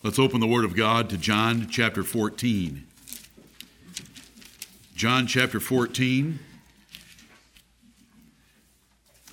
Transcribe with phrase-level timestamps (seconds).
[0.00, 2.86] Let's open the Word of God to John chapter 14.
[4.94, 6.38] John chapter 14.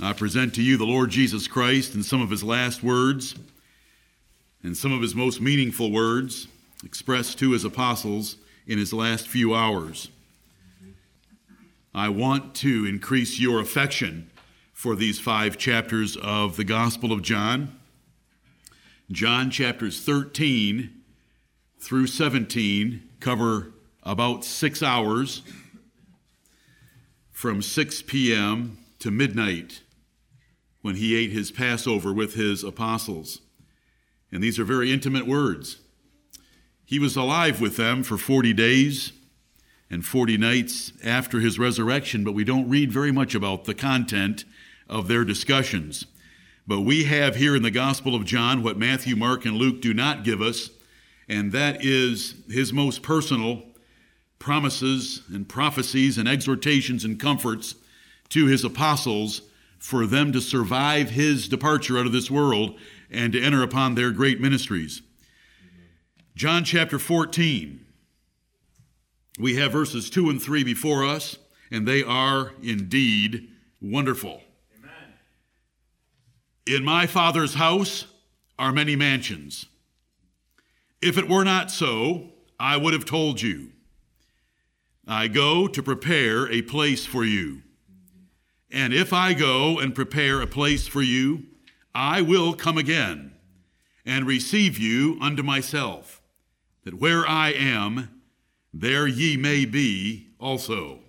[0.01, 3.35] I present to you the Lord Jesus Christ in some of his last words
[4.63, 6.47] and some of his most meaningful words
[6.83, 10.09] expressed to his apostles in his last few hours.
[11.93, 14.31] I want to increase your affection
[14.73, 17.79] for these five chapters of the Gospel of John.
[19.11, 20.89] John chapters 13
[21.79, 25.43] through 17 cover about six hours
[27.31, 28.77] from 6 p.m.
[28.99, 29.81] to midnight
[30.81, 33.41] when he ate his Passover with his apostles.
[34.31, 35.77] And these are very intimate words.
[36.83, 39.11] He was alive with them for 40 days
[39.89, 44.45] and 40 nights after his resurrection, but we don't read very much about the content
[44.89, 46.05] of their discussions.
[46.67, 49.93] But we have here in the Gospel of John what Matthew, Mark, and Luke do
[49.93, 50.71] not give us,
[51.29, 53.63] and that is his most personal
[54.39, 57.75] promises and prophecies and exhortations and comforts
[58.29, 59.43] to his apostles
[59.77, 62.77] for them to survive his departure out of this world
[63.11, 65.03] and to enter upon their great ministries.
[66.35, 67.85] John chapter 14.
[69.37, 71.37] We have verses 2 and 3 before us,
[71.69, 73.49] and they are indeed
[73.81, 74.41] wonderful.
[76.67, 78.05] In my Father's house
[78.57, 79.67] are many mansions.
[80.99, 83.71] If it were not so, I would have told you.
[85.07, 87.61] I go to prepare a place for you.
[88.71, 91.43] And if I go and prepare a place for you,
[91.93, 93.35] I will come again
[94.03, 96.21] and receive you unto myself,
[96.83, 98.21] that where I am,
[98.73, 100.99] there ye may be also.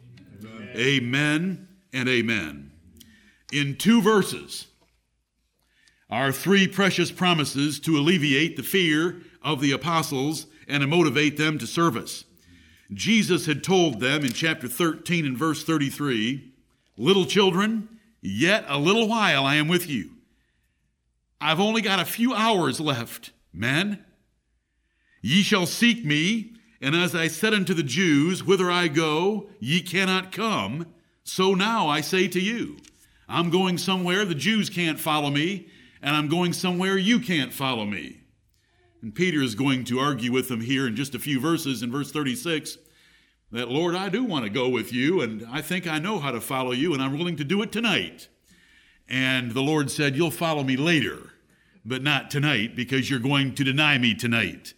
[0.45, 2.73] Amen, amen and amen.
[3.53, 4.67] In two verses,
[6.09, 11.59] are three precious promises to alleviate the fear of the apostles and to motivate them
[11.59, 12.25] to service.
[12.93, 16.53] Jesus had told them in chapter 13 and verse 33
[16.99, 17.89] Little children,
[18.23, 20.13] yet a little while I am with you.
[21.41, 23.33] I've only got a few hours left.
[23.53, 24.05] Men,
[25.21, 29.83] ye shall seek me, and as I said unto the Jews, Whither I go, ye
[29.83, 30.87] cannot come.
[31.25, 32.79] So now I say to you,
[33.29, 35.69] I'm going somewhere the Jews can't follow me,
[36.07, 38.21] and I'm going somewhere you can't follow me.
[39.03, 41.91] And Peter is going to argue with them here in just a few verses in
[41.91, 42.79] verse 36
[43.51, 46.31] that, Lord, I do want to go with you, and I think I know how
[46.31, 48.29] to follow you, and I'm willing to do it tonight.
[49.09, 51.33] And the Lord said, You'll follow me later,
[51.85, 54.75] but not tonight, because you're going to deny me tonight.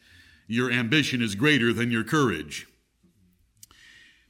[0.46, 2.66] Your ambition is greater than your courage.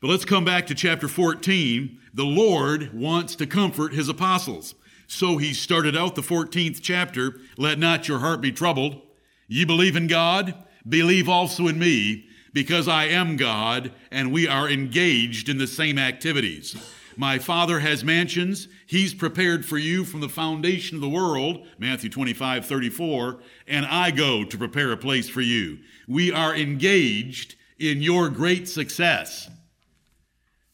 [0.01, 2.01] But let's come back to chapter 14.
[2.13, 4.75] The Lord wants to comfort his apostles.
[5.09, 9.01] So he started out the 14th chapter Let not your heart be troubled.
[9.49, 10.55] Ye believe in God,
[10.87, 15.99] believe also in me, because I am God, and we are engaged in the same
[15.99, 16.77] activities.
[17.17, 18.69] My Father has mansions.
[18.87, 24.11] He's prepared for you from the foundation of the world, Matthew 25, 34, and I
[24.11, 25.79] go to prepare a place for you.
[26.07, 29.49] We are engaged in your great success.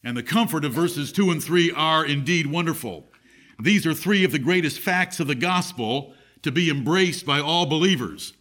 [0.03, 3.09] And the comfort of verses 2 and 3 are indeed wonderful.
[3.61, 7.67] These are three of the greatest facts of the gospel to be embraced by all
[7.67, 8.35] believers.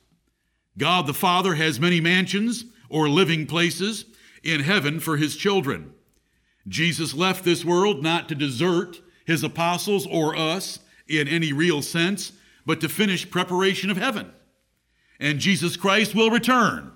[0.77, 4.05] God the Father has many mansions or living places
[4.43, 5.93] in heaven for his children.
[6.67, 12.33] Jesus left this world not to desert his apostles or us in any real sense,
[12.65, 14.31] but to finish preparation of heaven.
[15.19, 16.91] And Jesus Christ will return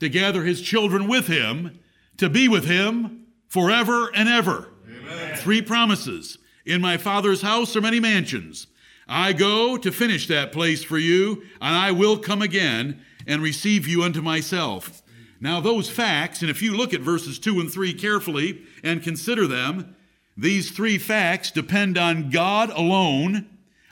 [0.00, 1.78] to gather his children with him,
[2.18, 4.68] to be with him forever and ever.
[4.86, 5.36] Amen.
[5.36, 8.66] Three promises in my Father's house are many mansions.
[9.08, 13.86] I go to finish that place for you, and I will come again and receive
[13.86, 15.02] you unto myself.
[15.40, 19.46] Now, those facts, and if you look at verses 2 and 3 carefully and consider
[19.46, 19.94] them,
[20.36, 23.46] these three facts depend on God alone,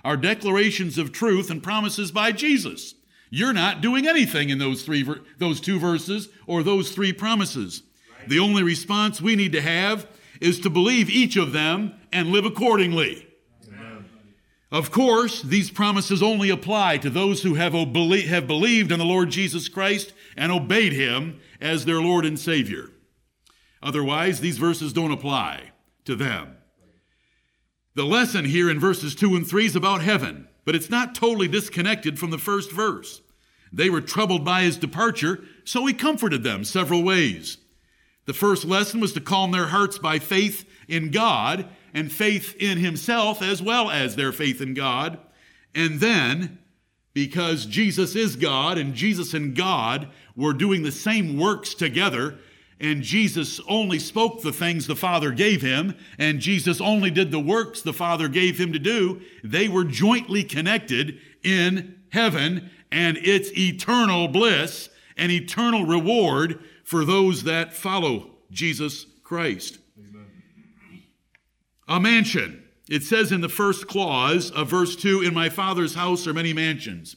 [0.04, 2.94] are declarations of truth and promises by Jesus.
[3.30, 5.04] You're not doing anything in those three
[5.38, 7.82] those two verses or those three promises.
[8.26, 10.06] The only response we need to have
[10.40, 13.26] is to believe each of them and live accordingly.
[13.68, 14.06] Amen.
[14.70, 19.30] Of course, these promises only apply to those who have, have believed in the Lord
[19.30, 22.90] Jesus Christ and obeyed him as their Lord and Savior.
[23.82, 25.72] Otherwise, these verses don't apply
[26.06, 26.56] to them.
[27.96, 31.48] The lesson here in verses 2 and 3 is about heaven, but it's not totally
[31.48, 33.20] disconnected from the first verse.
[33.72, 37.58] They were troubled by his departure, so he comforted them several ways.
[38.26, 42.78] The first lesson was to calm their hearts by faith in God and faith in
[42.78, 45.18] Himself as well as their faith in God.
[45.74, 46.58] And then
[47.14, 52.38] because Jesus is God and Jesus and God were doing the same works together.
[52.80, 57.38] And Jesus only spoke the things the Father gave him, and Jesus only did the
[57.38, 59.22] works the Father gave him to do.
[59.44, 67.44] They were jointly connected in heaven, and it's eternal bliss and eternal reward for those
[67.44, 69.78] that follow Jesus Christ.
[71.86, 72.64] A mansion.
[72.88, 76.52] It says in the first clause of verse 2 In my Father's house are many
[76.52, 77.16] mansions.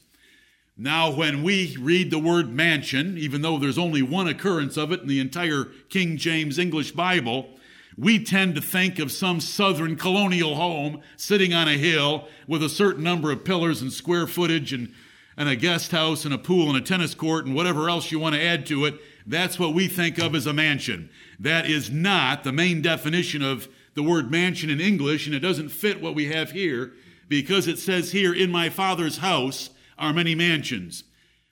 [0.76, 5.00] Now, when we read the word mansion, even though there's only one occurrence of it
[5.00, 7.48] in the entire King James English Bible,
[7.96, 12.68] we tend to think of some southern colonial home sitting on a hill with a
[12.68, 14.92] certain number of pillars and square footage and,
[15.36, 18.20] and a guest house and a pool and a tennis court and whatever else you
[18.20, 19.00] want to add to it.
[19.26, 21.10] That's what we think of as a mansion.
[21.40, 25.70] That is not the main definition of the word mansion in English, and it doesn't
[25.70, 26.92] fit what we have here
[27.26, 31.02] because it says here, in my father's house are many mansions.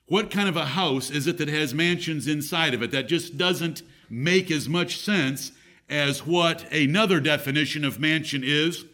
[0.06, 2.92] What kind of a house is it that has mansions inside of it?
[2.92, 5.50] That just doesn't make as much sense
[5.90, 8.84] as what another definition of mansion is,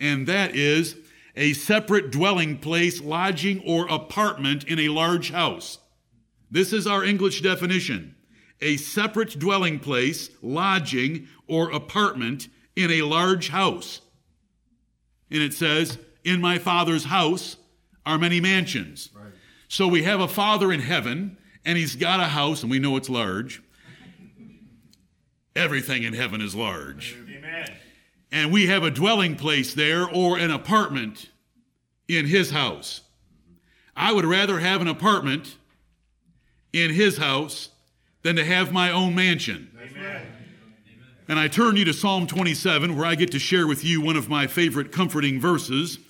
[0.00, 0.96] and that is
[1.36, 5.76] a separate dwelling place, lodging, or apartment in a large house.
[6.50, 8.16] This is our English definition
[8.62, 14.00] a separate dwelling place, lodging, or apartment in a large house.
[15.30, 17.56] And it says, In my Father's house
[18.04, 19.10] are many mansions.
[19.14, 19.32] Right.
[19.68, 22.96] So we have a Father in heaven, and he's got a house, and we know
[22.96, 23.62] it's large.
[25.54, 27.16] Everything in heaven is large.
[27.28, 27.66] Amen.
[28.30, 31.30] And we have a dwelling place there or an apartment
[32.08, 33.02] in his house.
[33.94, 35.56] I would rather have an apartment
[36.72, 37.68] in his house
[38.22, 39.70] than to have my own mansion.
[39.78, 40.26] Amen.
[41.28, 44.16] And I turn you to Psalm 27, where I get to share with you one
[44.16, 46.00] of my favorite comforting verses.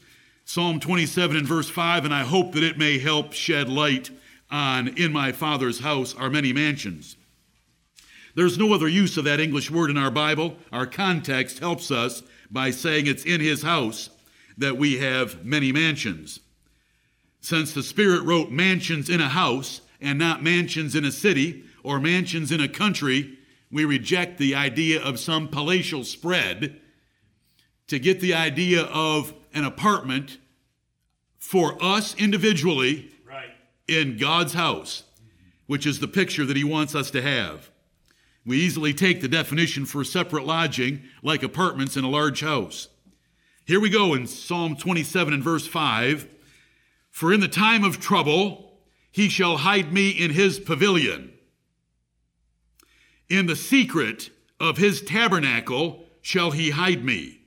[0.46, 4.10] Psalm 27 and verse 5, and I hope that it may help shed light
[4.50, 7.16] on In my Father's house are many mansions.
[8.34, 10.56] There's no other use of that English word in our Bible.
[10.72, 14.08] Our context helps us by saying it's in his house
[14.56, 16.40] that we have many mansions.
[17.42, 22.00] Since the Spirit wrote mansions in a house and not mansions in a city or
[22.00, 23.36] mansions in a country,
[23.72, 26.78] we reject the idea of some palatial spread
[27.88, 30.38] to get the idea of an apartment
[31.38, 33.50] for us individually right.
[33.88, 35.04] in God's house,
[35.66, 37.70] which is the picture that He wants us to have.
[38.44, 42.88] We easily take the definition for separate lodging, like apartments in a large house.
[43.64, 46.28] Here we go in Psalm 27 and verse 5
[47.10, 48.80] For in the time of trouble,
[49.10, 51.32] he shall hide me in his pavilion.
[53.32, 54.28] In the secret
[54.60, 57.38] of his tabernacle shall he hide me.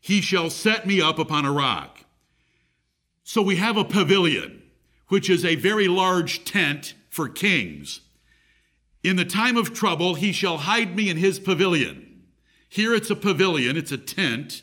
[0.00, 2.04] He shall set me up upon a rock.
[3.24, 4.62] So we have a pavilion,
[5.08, 8.02] which is a very large tent for kings.
[9.02, 12.22] In the time of trouble, he shall hide me in his pavilion.
[12.68, 14.62] Here it's a pavilion, it's a tent,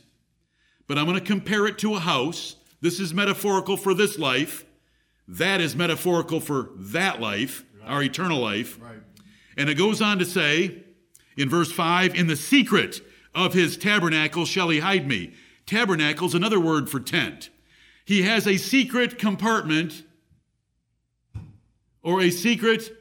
[0.87, 2.55] but I'm going to compare it to a house.
[2.79, 4.63] This is metaphorical for this life.
[5.27, 7.89] That is metaphorical for that life, right.
[7.89, 8.79] our eternal life.
[8.81, 9.02] Right.
[9.57, 10.83] And it goes on to say
[11.37, 13.01] in verse 5 In the secret
[13.35, 15.33] of his tabernacle shall he hide me.
[15.65, 17.49] Tabernacle is another word for tent.
[18.05, 20.03] He has a secret compartment
[22.01, 22.91] or a secret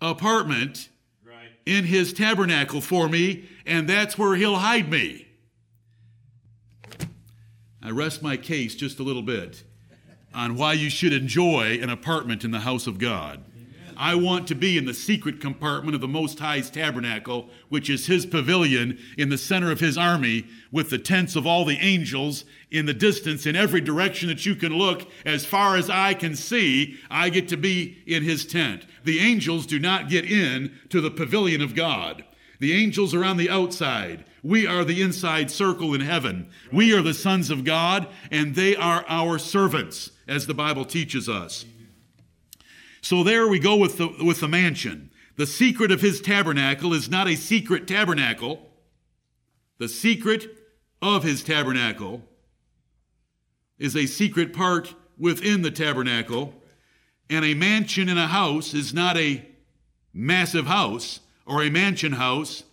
[0.00, 0.90] apartment
[1.24, 1.48] right.
[1.64, 5.26] in his tabernacle for me, and that's where he'll hide me.
[7.82, 9.62] I rest my case just a little bit
[10.34, 13.44] on why you should enjoy an apartment in the house of God.
[13.96, 18.06] I want to be in the secret compartment of the Most High's tabernacle, which is
[18.06, 22.44] his pavilion in the center of his army, with the tents of all the angels
[22.70, 26.34] in the distance, in every direction that you can look, as far as I can
[26.34, 28.86] see, I get to be in his tent.
[29.04, 32.24] The angels do not get in to the pavilion of God.
[32.60, 34.24] The angels are on the outside.
[34.42, 36.48] We are the inside circle in heaven.
[36.72, 41.28] We are the sons of God, and they are our servants, as the Bible teaches
[41.28, 41.64] us.
[43.04, 45.10] So there we go with the, with the mansion.
[45.36, 48.70] The secret of his tabernacle is not a secret tabernacle.
[49.76, 50.46] The secret
[51.02, 52.22] of his tabernacle
[53.78, 56.54] is a secret part within the tabernacle.
[57.28, 59.46] And a mansion in a house is not a
[60.14, 62.64] massive house or a mansion house.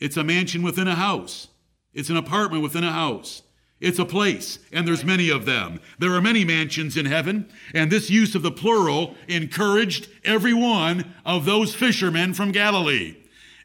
[0.00, 1.46] It's a mansion within a house.
[1.94, 3.42] It's an apartment within a house.
[3.82, 5.80] It's a place, and there's many of them.
[5.98, 11.12] There are many mansions in heaven, and this use of the plural encouraged every one
[11.26, 13.16] of those fishermen from Galilee.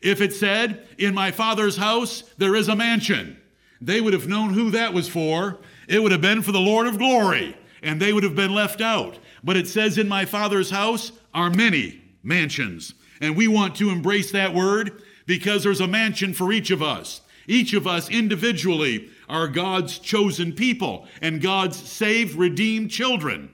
[0.01, 3.37] If it said, In my father's house there is a mansion,
[3.79, 5.59] they would have known who that was for.
[5.87, 7.55] It would have been for the Lord of glory.
[7.83, 9.19] and they would have been left out.
[9.43, 12.95] But it says, In my Father's house are many mansions.
[13.21, 17.21] And we want to embrace that word because there's a mansion for each of us.
[17.45, 23.53] Each of us individually are God's chosen people and God's saved, redeemed children.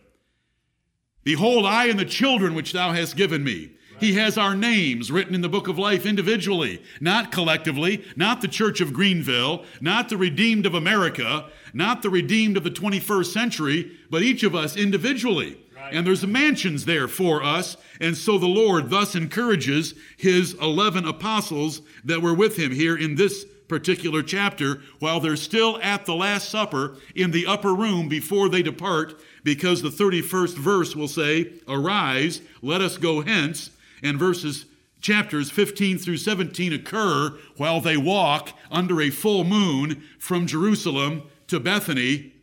[1.23, 3.71] Behold, I and the children which thou hast given me.
[3.99, 8.47] He has our names written in the book of life individually, not collectively, not the
[8.47, 13.91] Church of Greenville, not the redeemed of America, not the redeemed of the 21st century,
[14.09, 15.57] but each of us individually.
[15.91, 17.77] And there's mansions there for us.
[17.99, 23.15] And so the Lord thus encourages his 11 apostles that were with him here in
[23.15, 28.49] this particular chapter while they're still at the Last Supper in the upper room before
[28.49, 33.69] they depart, because the 31st verse will say, Arise, let us go hence.
[34.01, 34.65] And verses
[35.01, 41.59] chapters 15 through 17 occur while they walk under a full moon from Jerusalem to
[41.59, 42.33] Bethany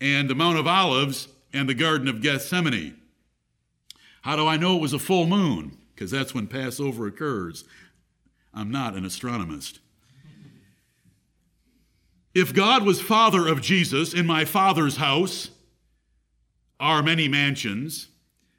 [0.00, 2.96] and the Mount of Olives and the Garden of Gethsemane.
[4.22, 5.78] How do I know it was a full moon?
[5.94, 7.64] Because that's when Passover occurs.
[8.52, 9.80] I'm not an astronomist.
[12.34, 15.50] If God was father of Jesus, in my father's house
[16.80, 18.08] are many mansions.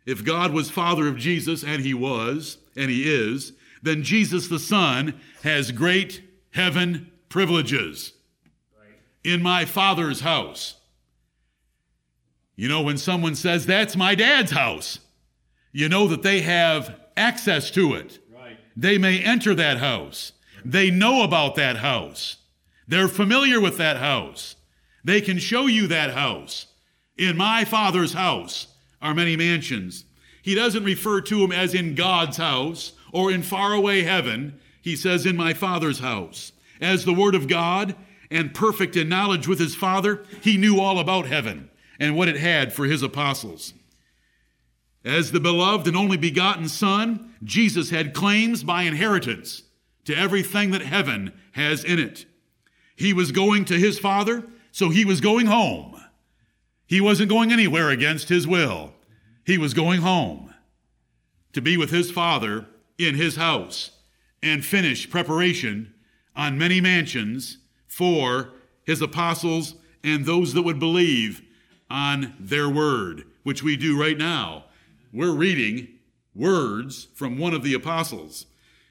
[0.05, 4.59] If God was father of Jesus, and he was, and he is, then Jesus the
[4.59, 8.13] Son has great heaven privileges
[9.23, 10.75] in my father's house.
[12.55, 14.99] You know, when someone says, That's my dad's house,
[15.73, 18.19] you know that they have access to it.
[18.33, 18.57] Right.
[18.77, 20.31] They may enter that house,
[20.63, 22.37] they know about that house,
[22.87, 24.55] they're familiar with that house.
[25.03, 26.67] They can show you that house.
[27.17, 28.67] In my father's house
[29.01, 30.05] are many mansions.
[30.41, 34.59] He doesn't refer to them as in God's house or in faraway heaven.
[34.81, 36.51] He says, In my father's house.
[36.81, 37.95] As the word of God
[38.29, 42.37] and perfect in knowledge with his father, he knew all about heaven and what it
[42.37, 43.73] had for his apostles.
[45.03, 49.63] As the beloved and only begotten Son, Jesus had claims by inheritance
[50.05, 52.25] to everything that heaven has in it.
[52.95, 56.01] He was going to his Father, so he was going home.
[56.87, 58.93] He wasn't going anywhere against his will.
[59.43, 60.53] He was going home
[61.53, 63.91] to be with his Father in his house
[64.41, 65.93] and finish preparation
[66.35, 68.51] on many mansions for
[68.83, 71.41] his apostles and those that would believe
[71.89, 74.65] on their word, which we do right now.
[75.13, 75.87] We're reading
[76.35, 78.45] words from one of the apostles.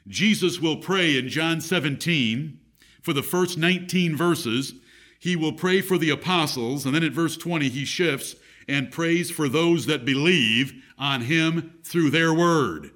[0.09, 2.59] Jesus will pray in John 17
[3.05, 4.75] for the first 19 verses.
[5.21, 8.35] He will pray for the apostles, and then at verse 20, he shifts
[8.67, 12.91] and prays for those that believe on him through their word.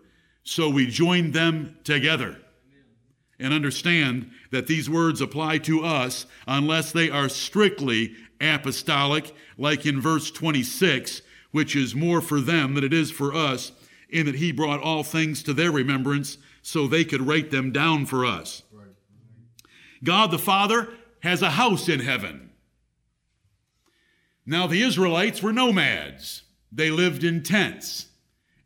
[0.45, 2.39] So we join them together
[3.39, 10.01] and understand that these words apply to us unless they are strictly apostolic, like in
[10.01, 13.73] verse 26, which is more for them than it is for us,
[14.09, 18.07] in that he brought all things to their remembrance so they could write them down
[18.07, 18.63] for us.
[20.03, 20.89] God the Father
[21.21, 22.51] has a house in heaven.
[24.47, 26.43] Now, the Israelites were nomads.
[26.73, 28.07] They lived in tents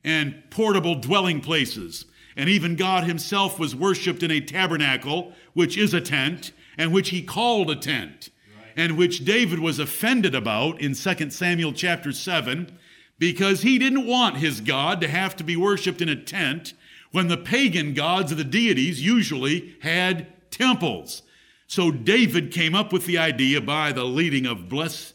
[0.04, 2.04] and portable dwelling places.
[2.36, 7.10] And even God himself was worshiped in a tabernacle, which is a tent, and which
[7.10, 8.30] he called a tent
[8.76, 12.78] and which David was offended about in 2 Samuel chapter 7
[13.18, 16.74] because he didn't want his God to have to be worshiped in a tent
[17.10, 21.22] when the pagan gods of the deities usually had temples.
[21.66, 25.14] So David came up with the idea by the leading of bless,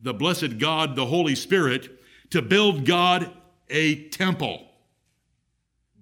[0.00, 1.90] the blessed God, the Holy Spirit,
[2.30, 3.30] to build God
[3.68, 4.68] a temple.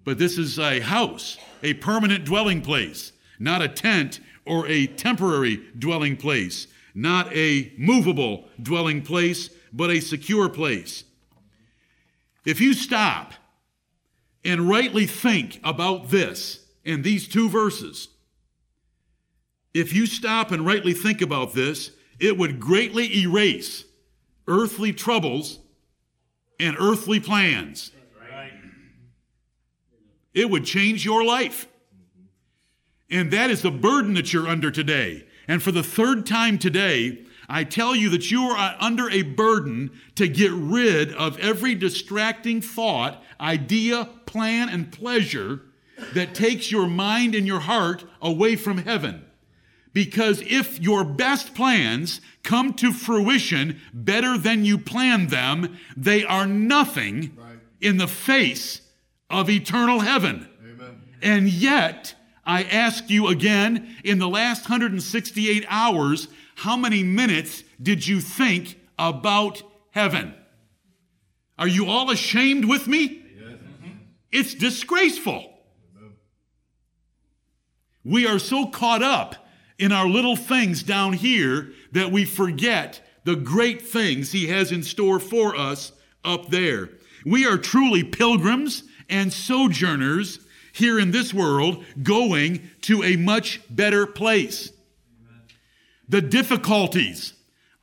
[0.05, 5.63] But this is a house, a permanent dwelling place, not a tent or a temporary
[5.79, 11.05] dwelling place not a movable dwelling place, but a secure place.
[12.45, 13.35] If you stop
[14.45, 18.09] and rightly think about this and these two verses,
[19.75, 23.85] if you stop and rightly think about this, it would greatly erase
[24.47, 25.59] earthly troubles
[26.61, 27.91] and earthly plans.
[30.33, 31.69] It would change your life.
[33.11, 35.25] And that is the burden that you're under today.
[35.47, 39.91] And for the third time today, I tell you that you are under a burden
[40.17, 45.61] to get rid of every distracting thought, idea, plan, and pleasure
[46.15, 49.25] that takes your mind and your heart away from heaven.
[49.95, 56.47] Because if your best plans come to fruition better than you planned them, they are
[56.47, 57.59] nothing right.
[57.81, 58.83] in the face
[59.31, 60.47] of eternal heaven.
[60.63, 61.01] Amen.
[61.23, 68.07] And yet, I ask you again, in the last 168 hours, how many minutes did
[68.07, 70.35] you think about heaven.
[71.59, 73.23] Are you all ashamed with me?
[74.33, 75.51] It's disgraceful.
[78.05, 79.44] We are so caught up
[79.79, 84.83] in our little things down here that we forget the great things He has in
[84.83, 85.93] store for us
[86.25, 86.91] up there.
[87.25, 90.41] We are truly pilgrims and sojourners
[90.73, 94.73] here in this world going to a much better place.
[95.21, 95.43] Amen.
[96.09, 97.35] The difficulties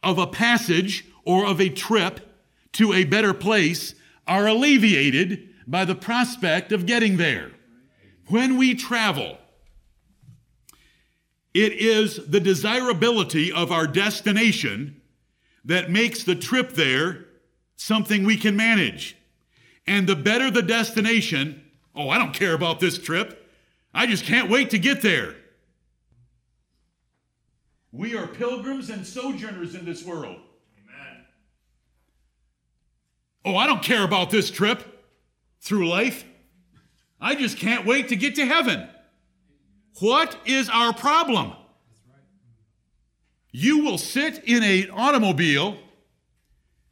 [0.04, 2.20] of a passage or of a trip
[2.74, 3.96] to a better place
[4.28, 7.52] are alleviated by the prospect of getting there.
[8.28, 9.38] When we travel,
[11.54, 15.02] it is the desirability of our destination
[15.66, 17.26] that makes the trip there
[17.76, 19.18] something we can manage.
[19.86, 21.64] And the better the destination,
[21.96, 23.50] oh, I don't care about this trip.
[23.94, 25.36] I just can't wait to get there.
[27.92, 30.38] We are pilgrims and sojourners in this world.
[30.78, 31.26] Amen.
[33.44, 35.04] Oh, I don't care about this trip
[35.60, 36.24] through life.
[37.20, 38.88] I just can't wait to get to heaven.
[40.00, 41.54] What is our problem?
[43.52, 45.78] You will sit in an automobile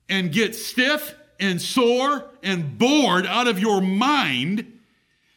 [0.10, 4.80] and get stiff and sore and bored out of your mind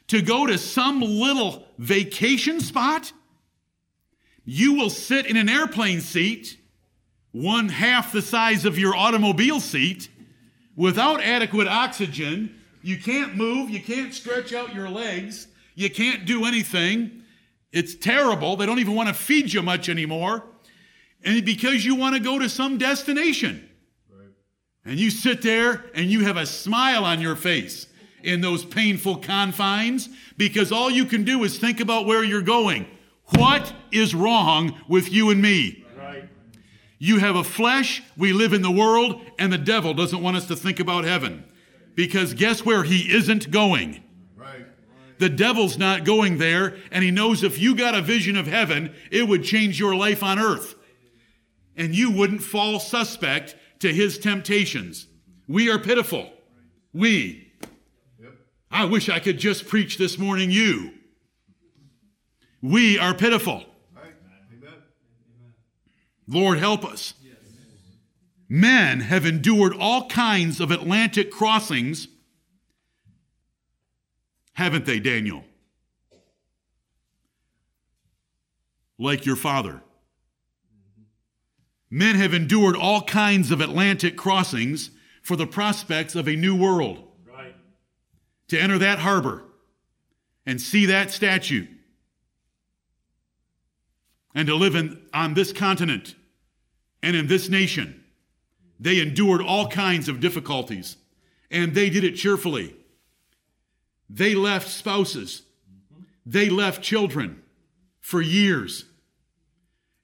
[0.08, 3.12] to go to some little vacation spot.
[4.44, 6.58] You will sit in an airplane seat,
[7.30, 10.08] one half the size of your automobile seat,
[10.74, 12.58] without adequate oxygen.
[12.82, 17.21] You can't move, you can't stretch out your legs, you can't do anything.
[17.72, 18.56] It's terrible.
[18.56, 20.44] They don't even want to feed you much anymore.
[21.24, 23.68] And because you want to go to some destination.
[24.10, 24.28] Right.
[24.84, 27.86] And you sit there and you have a smile on your face
[28.22, 32.86] in those painful confines because all you can do is think about where you're going.
[33.36, 35.84] What is wrong with you and me?
[35.96, 36.28] Right.
[36.98, 40.46] You have a flesh, we live in the world, and the devil doesn't want us
[40.48, 41.44] to think about heaven.
[41.94, 44.02] Because guess where he isn't going?
[45.22, 48.92] The devil's not going there, and he knows if you got a vision of heaven,
[49.08, 50.74] it would change your life on earth.
[51.76, 55.06] And you wouldn't fall suspect to his temptations.
[55.46, 56.28] We are pitiful.
[56.92, 57.52] We.
[58.68, 60.90] I wish I could just preach this morning, you.
[62.60, 63.64] We are pitiful.
[66.26, 67.14] Lord, help us.
[68.48, 72.08] Men have endured all kinds of Atlantic crossings
[74.52, 75.44] haven't they, Daniel?
[78.98, 79.82] Like your father.
[81.90, 84.90] Men have endured all kinds of Atlantic crossings
[85.22, 87.02] for the prospects of a new world.
[87.26, 87.54] Right.
[88.48, 89.44] To enter that harbor
[90.46, 91.66] and see that statue
[94.34, 96.14] and to live in, on this continent
[97.02, 98.04] and in this nation.
[98.80, 100.96] They endured all kinds of difficulties
[101.50, 102.74] and they did it cheerfully.
[104.14, 105.42] They left spouses,
[106.26, 107.42] they left children
[108.00, 108.84] for years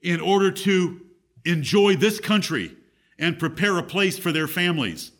[0.00, 1.00] in order to
[1.44, 2.74] enjoy this country
[3.18, 5.12] and prepare a place for their families.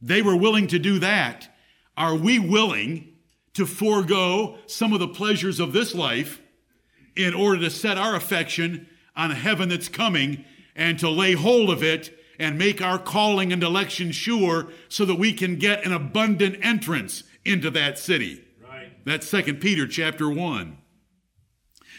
[0.00, 1.48] They were willing to do that.
[1.96, 3.14] Are we willing
[3.54, 6.40] to forego some of the pleasures of this life
[7.16, 10.44] in order to set our affection on a heaven that's coming
[10.76, 15.16] and to lay hold of it and make our calling and election sure so that
[15.16, 18.44] we can get an abundant entrance into that city.
[18.62, 18.92] Right.
[19.04, 20.78] That's Second Peter chapter 1.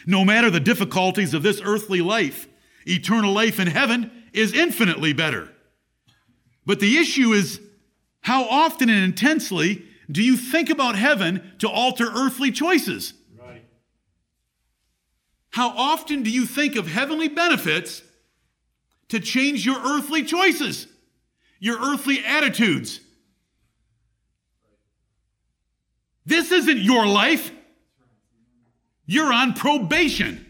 [0.06, 2.48] No matter the difficulties of this earthly life,
[2.86, 5.50] eternal life in heaven is infinitely better.
[6.64, 7.60] But the issue is
[8.22, 13.14] how often and intensely do you think about heaven to alter earthly choices?
[13.38, 13.64] Right.
[15.50, 18.02] How often do you think of heavenly benefits
[19.08, 20.86] to change your earthly choices,
[21.58, 23.00] your earthly attitudes,
[26.24, 27.50] This isn't your life.
[29.06, 30.46] You're on probation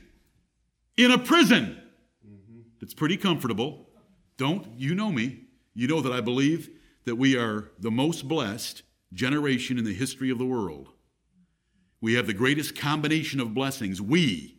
[0.97, 1.81] in a prison.
[2.27, 2.61] Mm-hmm.
[2.81, 3.89] It's pretty comfortable.
[4.37, 5.45] Don't, you know me.
[5.75, 6.69] You know that I believe
[7.05, 8.83] that we are the most blessed
[9.13, 10.89] generation in the history of the world.
[12.01, 14.01] We have the greatest combination of blessings.
[14.01, 14.59] We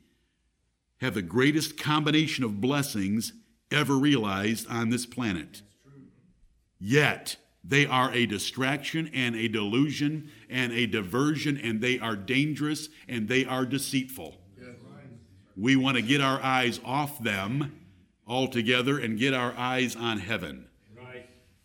[1.02, 3.34] have the greatest combination of blessings
[3.71, 5.62] ever realized on this planet.
[6.80, 12.89] Yet, they are a distraction and a delusion and a diversion, and they are dangerous
[13.08, 14.38] and they are deceitful.
[15.56, 17.80] We want to get our eyes off them
[18.28, 20.67] altogether and get our eyes on heaven.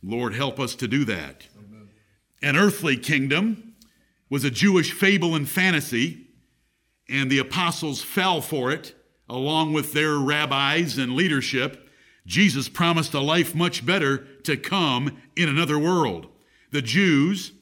[0.02, 1.46] Lord, help us to do that.
[2.42, 3.74] An earthly kingdom
[4.30, 6.26] was a Jewish fable and fantasy,
[7.08, 8.94] and the apostles fell for it
[9.28, 11.88] along with their rabbis and leadership
[12.28, 16.26] Jesus promised a life much better to come in another world.
[16.70, 17.52] The Jews,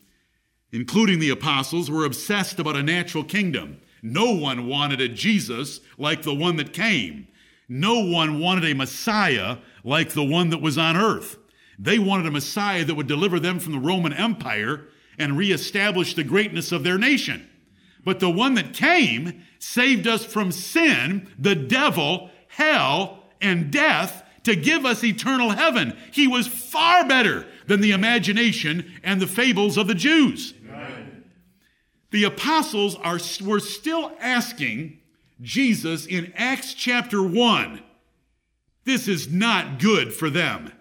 [0.73, 3.81] including the apostles, were obsessed about a natural kingdom.
[4.03, 7.29] No one wanted a Jesus like the one that came.
[7.69, 11.39] No one wanted a Messiah like the one that was on earth.
[11.79, 16.25] They wanted a Messiah that would deliver them from the Roman Empire and reestablish the
[16.25, 17.49] greatness of their nation.
[18.05, 24.55] But the one that came saved us from sin, the devil, hell, and death to
[24.55, 25.97] give us eternal heaven.
[26.13, 30.55] He was far better than the imagination and the fables of the Jews.
[30.69, 31.25] Amen.
[32.13, 35.01] The apostles are, were still asking
[35.43, 37.83] Jesus in Acts chapter 1.
[38.85, 40.73] This is not good for them.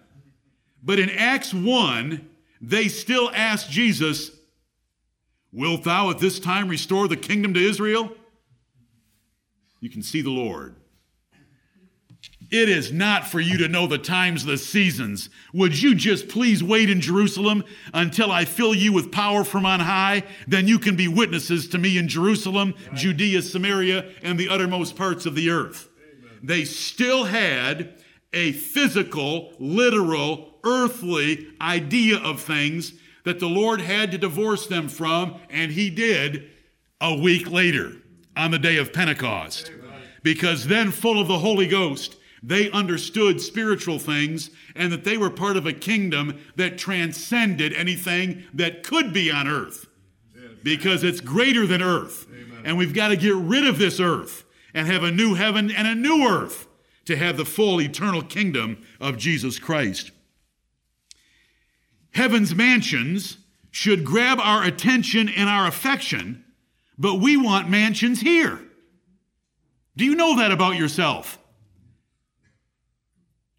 [0.84, 2.30] But in Acts 1,
[2.62, 4.30] they still ask Jesus,
[5.52, 8.12] Wilt thou at this time restore the kingdom to Israel?
[9.80, 10.76] You can see the Lord.
[12.52, 15.30] It is not for you to know the times, the seasons.
[15.54, 19.80] Would you just please wait in Jerusalem until I fill you with power from on
[19.80, 20.24] high?
[20.48, 22.76] Then you can be witnesses to me in Jerusalem.
[22.94, 25.90] Judea, Samaria, and the uttermost parts of the earth.
[25.98, 26.40] Amen.
[26.44, 27.96] They still had
[28.32, 35.36] a physical, literal, earthly idea of things that the Lord had to divorce them from,
[35.50, 36.50] and He did
[37.02, 37.94] a week later
[38.38, 39.72] on the day of Pentecost.
[39.74, 40.02] Amen.
[40.22, 45.30] Because then, full of the Holy Ghost, they understood spiritual things and that they were
[45.30, 49.88] part of a kingdom that transcended anything that could be on earth
[50.64, 52.28] because it's greater than earth.
[52.30, 52.62] Amen.
[52.66, 54.44] And we've got to get rid of this earth
[54.74, 56.68] and have a new heaven and a new earth
[57.06, 60.12] to have the full eternal kingdom of Jesus Christ.
[62.16, 63.38] Heaven's mansions
[63.70, 66.44] should grab our attention and our affection,
[66.98, 68.60] but we want mansions here.
[69.96, 71.38] Do you know that about yourself?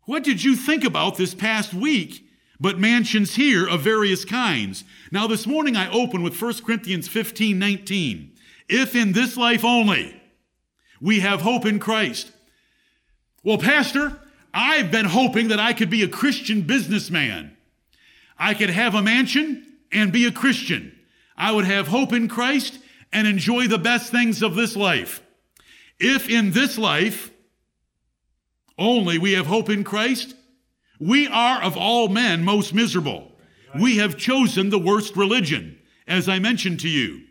[0.07, 2.23] What did you think about this past week?
[2.59, 4.85] But mansions here of various kinds.
[5.13, 8.33] Now, this morning I open with 1 Corinthians 15 19.
[8.69, 10.21] If in this life only
[11.01, 12.33] we have hope in Christ.
[13.45, 14.19] Well, Pastor,
[14.55, 17.57] I've been hoping that I could be a Christian businessman.
[18.39, 20.97] I could have a mansion and be a Christian.
[21.37, 22.79] I would have hope in Christ
[23.13, 25.23] and enjoy the best things of this life.
[25.99, 27.31] If in this life
[28.79, 30.35] only we have hope in Christ,
[30.99, 33.33] we are of all men most miserable.
[33.79, 37.25] We have chosen the worst religion, as I mentioned to you,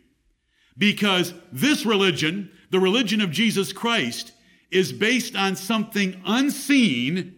[0.78, 4.32] because this religion, the religion of Jesus Christ,
[4.70, 7.36] is based on something unseen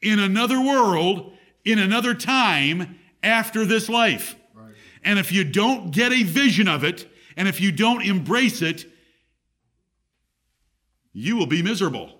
[0.00, 1.32] in another world,
[1.64, 4.34] in another time after this life.
[4.54, 4.74] Right.
[5.04, 8.86] And if you don't get a vision of it, and if you don't embrace it,
[11.12, 12.17] you will be miserable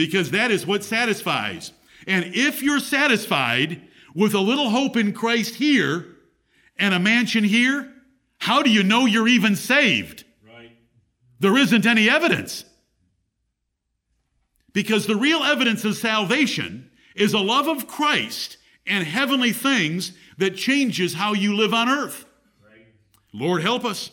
[0.00, 1.72] because that is what satisfies.
[2.06, 3.82] And if you're satisfied
[4.14, 6.06] with a little hope in Christ here
[6.78, 7.92] and a mansion here,
[8.38, 10.24] how do you know you're even saved?
[10.42, 10.72] Right.
[11.38, 12.64] There isn't any evidence.
[14.72, 20.56] Because the real evidence of salvation is a love of Christ and heavenly things that
[20.56, 22.24] changes how you live on earth.
[22.66, 22.86] Right.
[23.34, 24.12] Lord, help us.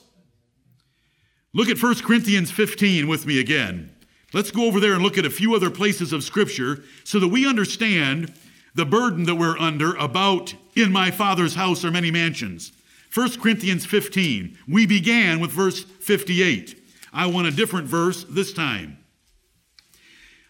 [1.54, 3.94] Look at 1 Corinthians 15 with me again.
[4.34, 7.30] Let's go over there and look at a few other places of Scripture so that
[7.30, 8.34] we understand
[8.76, 12.74] the burden that we're under about in my Father's house are many mansions.
[13.14, 14.58] 1 Corinthians 15.
[14.68, 16.78] We began with verse 58.
[17.14, 18.98] I want a different verse this time.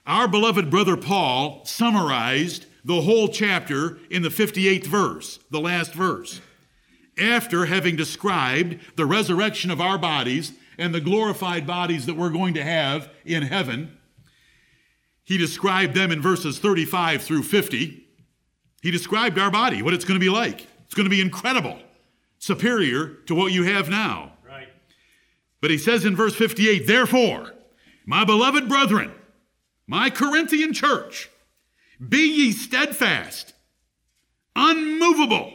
[0.08, 6.42] Our beloved brother Paul summarized the whole chapter in the 58th verse, the last verse.
[7.20, 12.54] After having described the resurrection of our bodies and the glorified bodies that we're going
[12.54, 13.98] to have in heaven.
[15.24, 18.06] He described them in verses 35 through 50.
[18.82, 20.68] He described our body, what it's going to be like.
[20.86, 21.80] It's going to be incredible,
[22.40, 24.34] superior to what you have now.
[24.46, 24.70] Right.
[25.60, 27.54] But he says in verse 58, therefore,
[28.06, 29.12] my beloved brethren,
[29.86, 31.30] my Corinthian church,
[32.08, 33.54] be ye steadfast,
[34.56, 35.54] unmovable,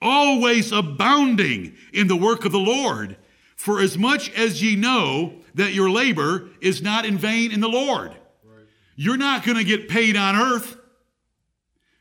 [0.00, 3.16] always abounding in the work of the Lord
[3.62, 7.68] for as much as ye know that your labor is not in vain in the
[7.68, 8.10] Lord.
[8.44, 8.66] Right.
[8.96, 10.76] You're not going to get paid on earth.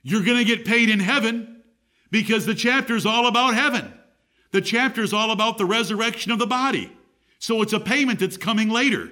[0.01, 1.61] You're going to get paid in heaven
[2.09, 3.93] because the chapter is all about heaven.
[4.49, 6.91] The chapter is all about the resurrection of the body.
[7.37, 9.11] So it's a payment that's coming later.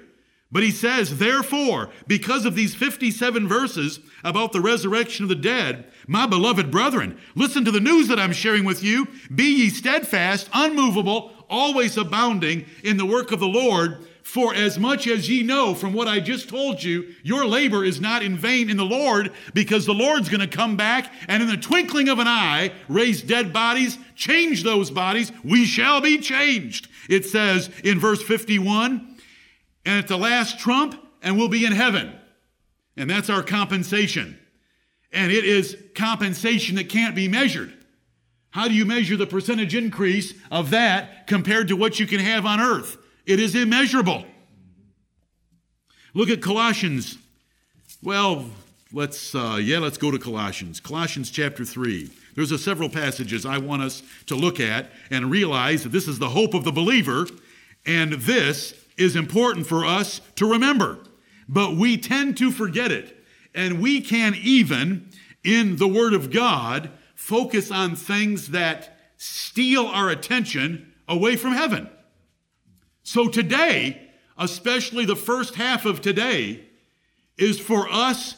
[0.50, 5.84] But he says, therefore, because of these 57 verses about the resurrection of the dead,
[6.08, 9.06] my beloved brethren, listen to the news that I'm sharing with you.
[9.32, 15.08] Be ye steadfast, unmovable, always abounding in the work of the Lord, For as much
[15.08, 18.70] as ye know from what I just told you, your labor is not in vain
[18.70, 22.20] in the Lord, because the Lord's going to come back and in the twinkling of
[22.20, 25.32] an eye raise dead bodies, change those bodies.
[25.42, 26.88] We shall be changed.
[27.08, 29.16] It says in verse 51
[29.84, 32.14] and at the last trump, and we'll be in heaven.
[32.96, 34.38] And that's our compensation.
[35.12, 37.74] And it is compensation that can't be measured.
[38.50, 42.44] How do you measure the percentage increase of that compared to what you can have
[42.44, 42.96] on earth?
[43.26, 44.24] It is immeasurable.
[46.14, 47.18] Look at Colossians.
[48.02, 48.46] Well,
[48.92, 50.80] let's uh, yeah, let's go to Colossians.
[50.80, 52.10] Colossians chapter three.
[52.34, 56.18] There's a several passages I want us to look at and realize that this is
[56.18, 57.26] the hope of the believer,
[57.86, 60.98] and this is important for us to remember.
[61.48, 63.16] But we tend to forget it,
[63.54, 65.10] and we can even
[65.44, 66.90] in the Word of God
[67.30, 71.88] focus on things that steal our attention away from heaven.
[73.04, 76.64] So today, especially the first half of today,
[77.38, 78.34] is for us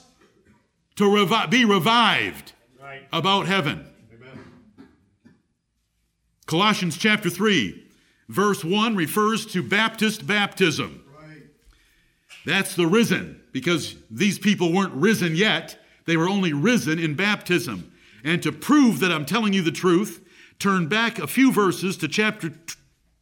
[0.97, 3.09] to revi- be revived right.
[3.15, 3.87] about heaven.
[4.15, 4.45] Amen.
[6.45, 7.83] Colossians chapter 3,
[8.29, 11.03] verse 1 refers to Baptist baptism.
[11.19, 11.45] Right.
[12.45, 15.83] That's the risen, because these people weren't risen yet.
[16.05, 17.92] They were only risen in baptism.
[18.25, 20.25] And to prove that I'm telling you the truth,
[20.59, 22.53] turn back a few verses to chapter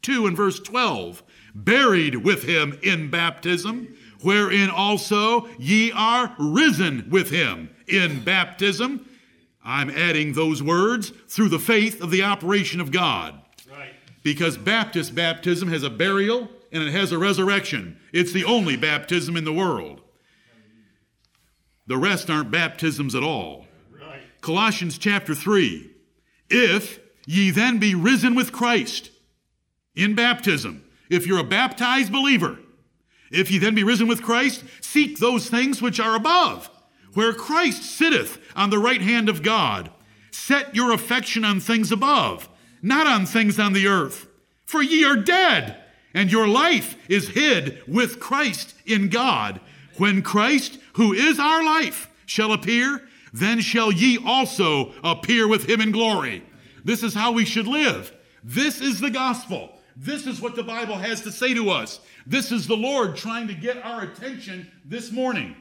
[0.02, 1.22] 2 and verse 12
[1.54, 9.06] buried with him in baptism, wherein also ye are risen with him in baptism.
[9.64, 13.40] I'm adding those words through the faith of the operation of God.
[13.70, 13.92] Right.
[14.22, 17.98] Because Baptist baptism has a burial and it has a resurrection.
[18.12, 20.02] It's the only baptism in the world.
[21.86, 23.66] The rest aren't baptisms at all.
[24.40, 25.90] Colossians chapter 3
[26.48, 29.10] If ye then be risen with Christ
[29.94, 32.58] in baptism, if you're a baptized believer,
[33.30, 36.70] if ye then be risen with Christ, seek those things which are above,
[37.14, 39.90] where Christ sitteth on the right hand of God.
[40.30, 42.48] Set your affection on things above,
[42.82, 44.26] not on things on the earth.
[44.64, 45.76] For ye are dead,
[46.14, 49.60] and your life is hid with Christ in God.
[49.96, 55.80] When Christ, who is our life, shall appear, then shall ye also appear with him
[55.80, 56.42] in glory.
[56.84, 58.12] This is how we should live.
[58.42, 59.78] This is the gospel.
[59.96, 62.00] This is what the Bible has to say to us.
[62.26, 65.56] This is the Lord trying to get our attention this morning.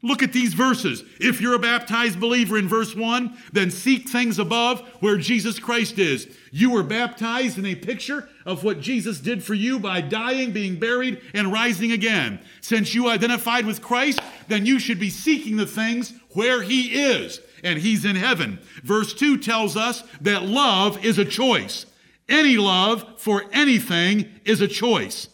[0.00, 1.02] Look at these verses.
[1.18, 5.98] If you're a baptized believer in verse 1, then seek things above where Jesus Christ
[5.98, 6.28] is.
[6.52, 10.78] You were baptized in a picture of what Jesus did for you by dying, being
[10.78, 12.38] buried, and rising again.
[12.60, 17.40] Since you identified with Christ, then you should be seeking the things where He is,
[17.64, 18.60] and He's in heaven.
[18.84, 21.86] Verse 2 tells us that love is a choice.
[22.28, 25.28] Any love for anything is a choice.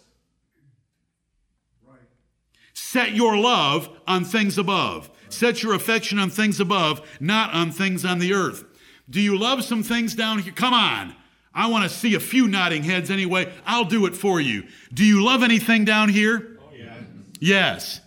[2.94, 5.11] Set your love on things above.
[5.28, 8.64] Set your affection on things above, not on things on the earth.
[9.11, 10.52] Do you love some things down here?
[10.52, 11.12] Come on.
[11.52, 13.52] I want to see a few nodding heads anyway.
[13.66, 14.62] I'll do it for you.
[14.92, 16.61] Do you love anything down here?
[16.61, 16.94] Oh, yeah.
[17.40, 18.00] Yes.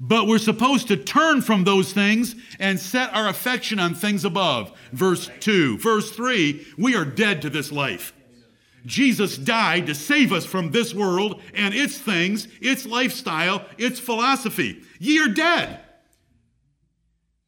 [0.00, 4.76] But we're supposed to turn from those things and set our affection on things above.
[4.90, 5.78] Verse 2.
[5.78, 8.12] Verse 3 We are dead to this life.
[8.84, 14.82] Jesus died to save us from this world and its things, its lifestyle, its philosophy.
[14.98, 15.80] Ye are dead.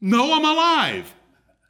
[0.01, 1.15] No, I'm alive.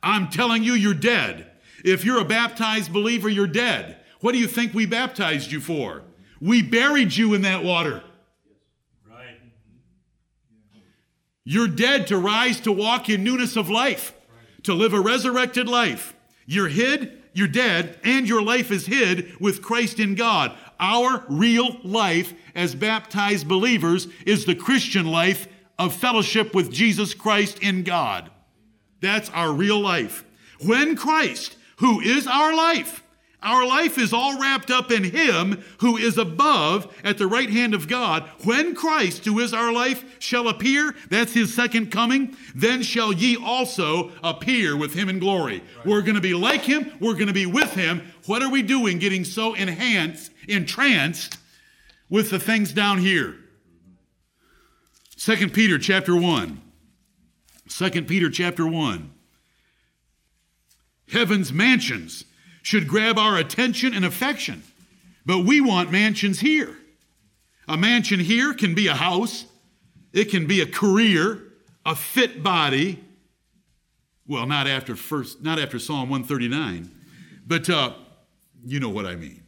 [0.02, 1.50] I'm telling you, you're dead.
[1.84, 3.98] If you're a baptized believer, you're dead.
[4.20, 6.02] What do you think we baptized you for?
[6.40, 8.02] We buried you in that water.
[9.08, 9.40] Right.
[11.44, 14.14] You're dead to rise to walk in newness of life,
[14.64, 16.14] to live a resurrected life.
[16.46, 20.56] You're hid you're dead, and your life is hid with Christ in God.
[20.80, 25.46] Our real life as baptized believers is the Christian life
[25.78, 28.30] of fellowship with Jesus Christ in God.
[29.02, 30.24] That's our real life.
[30.64, 33.02] When Christ, who is our life,
[33.46, 37.74] our life is all wrapped up in Him who is above at the right hand
[37.74, 38.28] of God.
[38.44, 43.36] When Christ, who is our life, shall appear, that's His second coming, then shall ye
[43.36, 45.60] also appear with Him in glory.
[45.60, 45.86] Right.
[45.86, 48.12] We're going to be like Him, we're going to be with Him.
[48.26, 51.38] What are we doing getting so enhanced, entranced
[52.10, 53.36] with the things down here?
[55.16, 56.60] Second Peter chapter 1.
[57.68, 59.12] 2 Peter chapter 1.
[61.12, 62.24] Heaven's mansions
[62.66, 64.60] should grab our attention and affection.
[65.24, 66.76] But we want mansions here.
[67.68, 69.44] A mansion here can be a house,
[70.12, 71.44] it can be a career,
[71.84, 72.98] a fit body.
[74.26, 76.90] Well, not after first, not after Psalm 139,
[77.46, 77.92] but uh,
[78.64, 79.44] you know what I mean.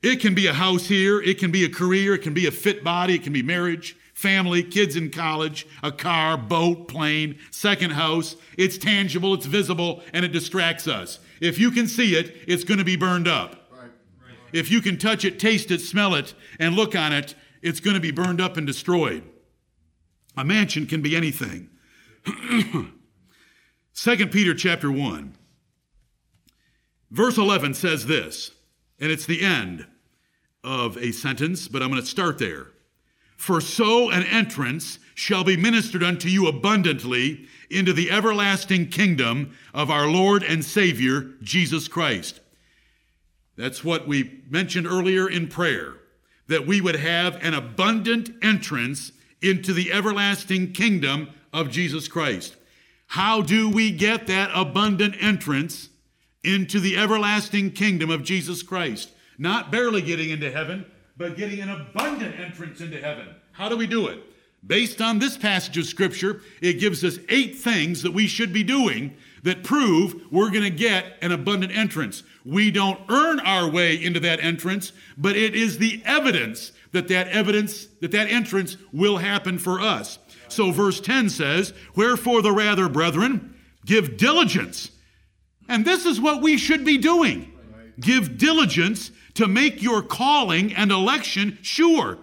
[0.00, 2.52] It can be a house here, it can be a career, it can be a
[2.52, 7.92] fit body, it can be marriage, family, kids in college, a car, boat, plane, second
[7.92, 8.34] house.
[8.56, 11.20] It's tangible, it's visible, and it distracts us.
[11.40, 13.70] If you can see it, it's going to be burned up.
[14.52, 17.94] If you can touch it, taste it, smell it, and look on it, it's going
[17.94, 19.22] to be burned up and destroyed.
[20.36, 21.70] A mansion can be anything.
[23.94, 25.36] 2 Peter chapter 1.
[27.12, 28.50] Verse 11 says this,
[28.98, 29.86] and it's the end
[30.64, 32.68] of a sentence, but I'm going to start there.
[33.38, 39.90] For so an entrance shall be ministered unto you abundantly into the everlasting kingdom of
[39.90, 42.40] our Lord and Savior, Jesus Christ.
[43.56, 45.94] That's what we mentioned earlier in prayer,
[46.48, 52.56] that we would have an abundant entrance into the everlasting kingdom of Jesus Christ.
[53.06, 55.88] How do we get that abundant entrance
[56.42, 59.10] into the everlasting kingdom of Jesus Christ?
[59.38, 60.84] Not barely getting into heaven,
[61.18, 63.28] but getting an abundant entrance into heaven.
[63.52, 64.22] How do we do it?
[64.66, 68.64] Based on this passage of Scripture, it gives us eight things that we should be
[68.64, 72.22] doing that prove we're going to get an abundant entrance.
[72.44, 77.28] We don't earn our way into that entrance, but it is the evidence that that
[77.28, 80.18] evidence, that that entrance will happen for us.
[80.48, 83.54] So verse 10 says, Wherefore the rather, brethren,
[83.84, 84.90] give diligence.
[85.68, 87.52] And this is what we should be doing.
[88.00, 92.18] Give diligence to make your calling and election sure.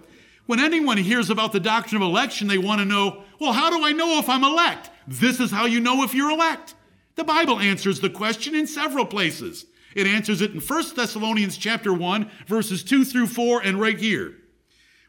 [0.46, 3.84] When anyone hears about the doctrine of election, they want to know, well, how do
[3.84, 4.90] I know if I'm elect?
[5.08, 6.76] This is how you know if you're elect.
[7.16, 9.66] The Bible answers the question in several places.
[9.96, 14.36] It answers it in 1 Thessalonians chapter 1, verses 2 through 4, and right here.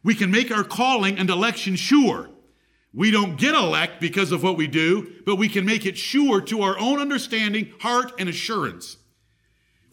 [0.02, 2.30] We can make our calling and election sure
[2.96, 6.40] we don't get elect because of what we do, but we can make it sure
[6.40, 8.96] to our own understanding, heart, and assurance.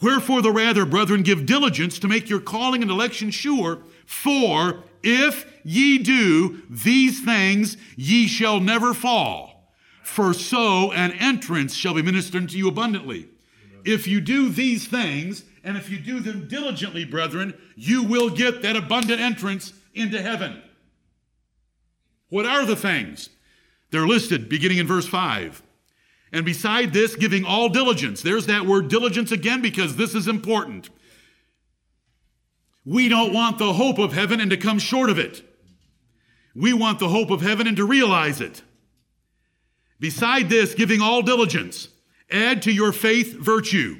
[0.03, 5.49] Wherefore, the rather, brethren, give diligence to make your calling and election sure, for if
[5.63, 9.73] ye do these things, ye shall never fall.
[10.03, 13.29] For so an entrance shall be ministered to you abundantly.
[13.85, 18.61] If you do these things, and if you do them diligently, brethren, you will get
[18.61, 20.61] that abundant entrance into heaven.
[22.27, 23.29] What are the things?
[23.91, 25.62] They're listed beginning in verse 5.
[26.33, 28.21] And beside this, giving all diligence.
[28.21, 30.89] There's that word diligence again because this is important.
[32.83, 35.43] We don't want the hope of heaven and to come short of it.
[36.55, 38.63] We want the hope of heaven and to realize it.
[39.99, 41.87] Beside this, giving all diligence,
[42.29, 43.97] add to your faith virtue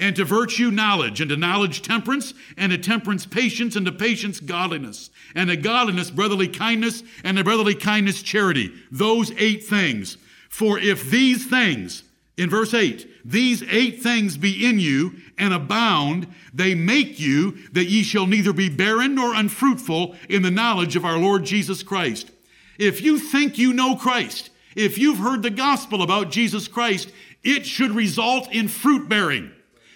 [0.00, 4.40] and to virtue knowledge, and to knowledge temperance, and to temperance patience, and to patience
[4.40, 8.72] godliness, and to godliness brotherly kindness, and to brotherly kindness charity.
[8.90, 10.16] Those eight things.
[10.50, 12.02] For if these things,
[12.36, 17.86] in verse 8, these eight things be in you and abound, they make you that
[17.86, 22.30] ye shall neither be barren nor unfruitful in the knowledge of our Lord Jesus Christ.
[22.78, 27.10] If you think you know Christ, if you've heard the gospel about Jesus Christ,
[27.44, 29.52] it should result in fruit bearing.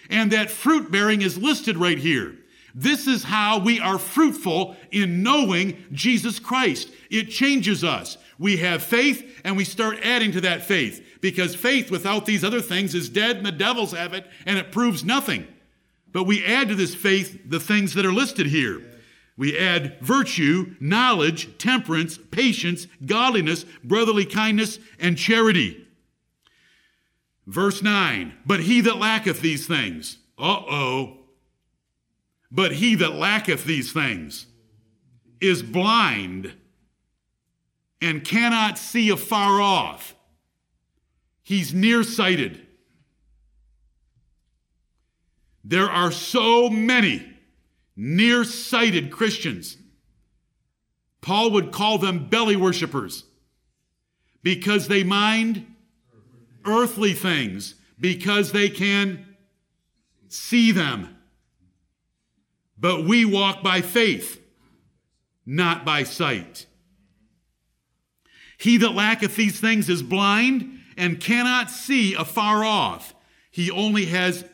[0.09, 2.35] And that fruit bearing is listed right here.
[2.73, 6.89] This is how we are fruitful in knowing Jesus Christ.
[7.09, 8.17] It changes us.
[8.37, 12.61] We have faith and we start adding to that faith because faith without these other
[12.61, 15.47] things is dead and the devils have it and it proves nothing.
[16.11, 18.81] But we add to this faith the things that are listed here.
[19.37, 25.85] We add virtue, knowledge, temperance, patience, godliness, brotherly kindness, and charity.
[27.45, 31.17] Verse 9, but he that lacketh these things, uh oh,
[32.49, 34.47] but he that lacketh these things
[35.41, 36.53] is blind
[38.05, 40.13] and cannot see afar off.
[41.41, 42.61] He's nearsighted.
[45.63, 47.25] There are so many
[47.95, 49.77] nearsighted Christians.
[51.21, 53.23] Paul would call them belly worshippers
[54.43, 55.65] because they mind
[56.63, 59.35] earthly things because they can
[60.27, 61.17] see them.
[62.77, 64.39] But we walk by faith,
[65.43, 66.67] not by sight.
[68.57, 73.13] He that lacketh these things is blind and cannot see afar off.
[73.51, 74.45] He only has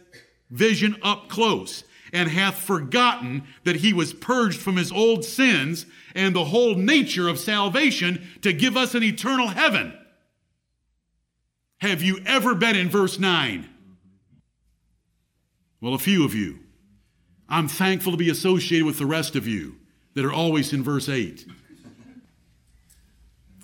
[0.50, 1.84] vision up close
[2.14, 7.28] and hath forgotten that he was purged from his old sins and the whole nature
[7.28, 9.94] of salvation to give us an eternal heaven
[11.82, 13.68] have you ever been in verse 9?
[15.82, 16.60] Well, a few of you.
[17.50, 19.78] I'm thankful to be associated with the rest of you
[20.14, 21.44] that are always in verse 8.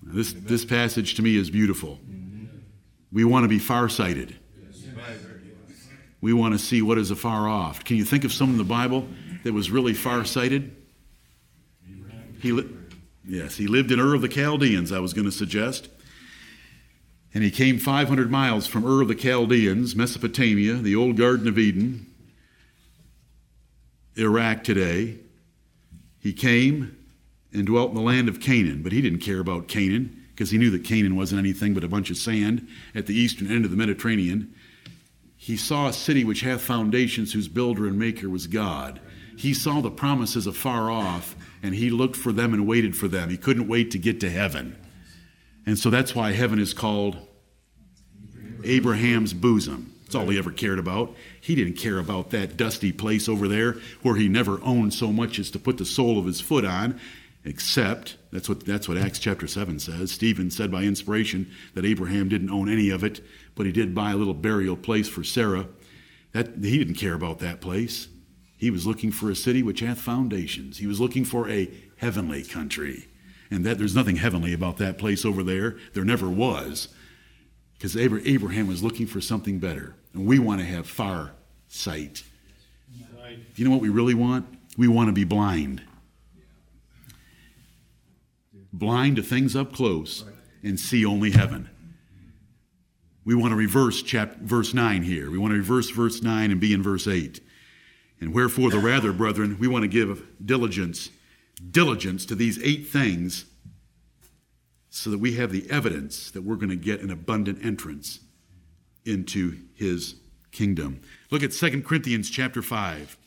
[0.10, 2.00] This, this passage to me is beautiful.
[3.12, 4.36] We want to be farsighted.
[6.22, 7.84] We want to see what is afar off.
[7.84, 9.08] Can you think of someone in the Bible
[9.44, 10.76] that was really far-sighted?
[12.42, 12.70] He li-
[13.28, 15.90] yes, he lived in Ur of the Chaldeans, I was going to suggest.
[17.34, 21.60] And he came 500 miles from Ur of the Chaldeans, Mesopotamia, the old Garden of
[21.60, 22.08] Eden,
[24.16, 25.20] Iraq today.
[26.20, 26.97] He came
[27.58, 30.58] and dwelt in the land of Canaan, but he didn't care about Canaan because he
[30.58, 33.72] knew that Canaan wasn't anything but a bunch of sand at the eastern end of
[33.72, 34.54] the Mediterranean.
[35.36, 39.00] He saw a city which hath foundations, whose builder and maker was God.
[39.38, 43.30] He saw the promises afar off, and he looked for them and waited for them.
[43.30, 44.76] He couldn't wait to get to heaven.
[45.66, 47.18] And so that's why heaven is called
[48.64, 49.94] Abraham's bosom.
[50.04, 51.14] That's all he ever cared about.
[51.42, 55.38] He didn't care about that dusty place over there where he never owned so much
[55.38, 57.00] as to put the sole of his foot on,
[57.48, 60.12] except, that's what, that's what Acts chapter 7 says.
[60.12, 63.22] Stephen said by inspiration that Abraham didn't own any of it,
[63.56, 65.68] but he did buy a little burial place for Sarah.
[66.34, 68.10] That, he didn't care about that place.
[68.58, 70.78] He was looking for a city which hath foundations.
[70.80, 73.08] He was looking for a heavenly country.
[73.50, 75.78] And that there's nothing heavenly about that place over there.
[75.94, 76.90] There never was
[77.74, 79.96] because Abraham was looking for something better.
[80.14, 81.32] And we want to have far
[81.68, 82.24] sight.
[83.56, 84.48] Do you know what we really want?
[84.78, 85.82] We want to be blind.
[88.74, 90.26] Blind to things up close
[90.64, 91.70] and see only heaven.
[93.26, 95.30] We want to reverse chapter, verse 9 here.
[95.30, 97.42] We want to reverse verse 9 and be in verse 8.
[98.20, 101.10] And wherefore, the rather, brethren, we want to give diligence,
[101.72, 103.46] diligence to these eight things
[104.90, 108.22] so that we have the evidence that we're going to get an abundant entrance
[109.06, 110.16] into his
[110.52, 111.02] kingdom.
[111.30, 113.18] Look at 2 Corinthians chapter 5.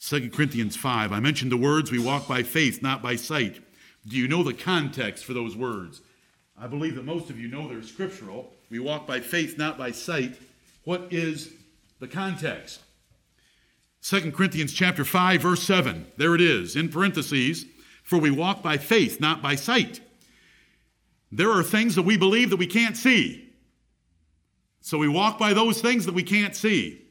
[0.00, 1.12] 2 Corinthians 5.
[1.12, 3.62] I mentioned the words, we walk by faith, not by sight.
[4.06, 6.00] Do you know the context for those words?
[6.58, 8.52] I believe that most of you know they're scriptural.
[8.70, 10.36] We walk by faith, not by sight.
[10.84, 11.52] What is
[11.98, 12.80] the context?
[14.02, 16.06] 2 Corinthians chapter 5 verse 7.
[16.16, 17.66] There it is in parentheses,
[18.02, 20.00] for we walk by faith, not by sight.
[21.30, 23.50] There are things that we believe that we can't see.
[24.80, 27.02] So we walk by those things that we can't see.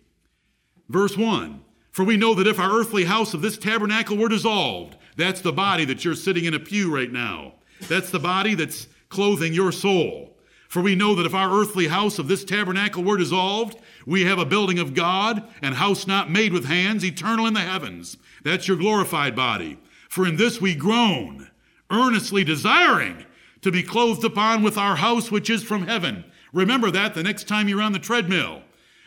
[0.89, 1.61] Verse 1
[1.91, 5.53] For we know that if our earthly house of this tabernacle were dissolved, that's the
[5.53, 7.53] body that you're sitting in a pew right now.
[7.88, 10.36] That's the body that's clothing your soul.
[10.68, 14.38] For we know that if our earthly house of this tabernacle were dissolved, we have
[14.38, 18.18] a building of God and house not made with hands, eternal in the heavens.
[18.43, 19.80] That's your glorified body.
[20.10, 21.49] For in this we groan,
[21.89, 23.26] earnestly desiring
[23.62, 26.24] to be clothed upon with our house which is from heaven.
[26.53, 28.62] Remember that the next time you're on the treadmill.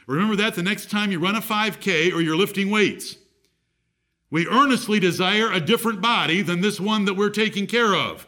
[0.07, 3.17] Remember that the next time you run a 5K or you're lifting weights.
[4.33, 8.27] We earnestly desire a different body than this one that we're taking care of.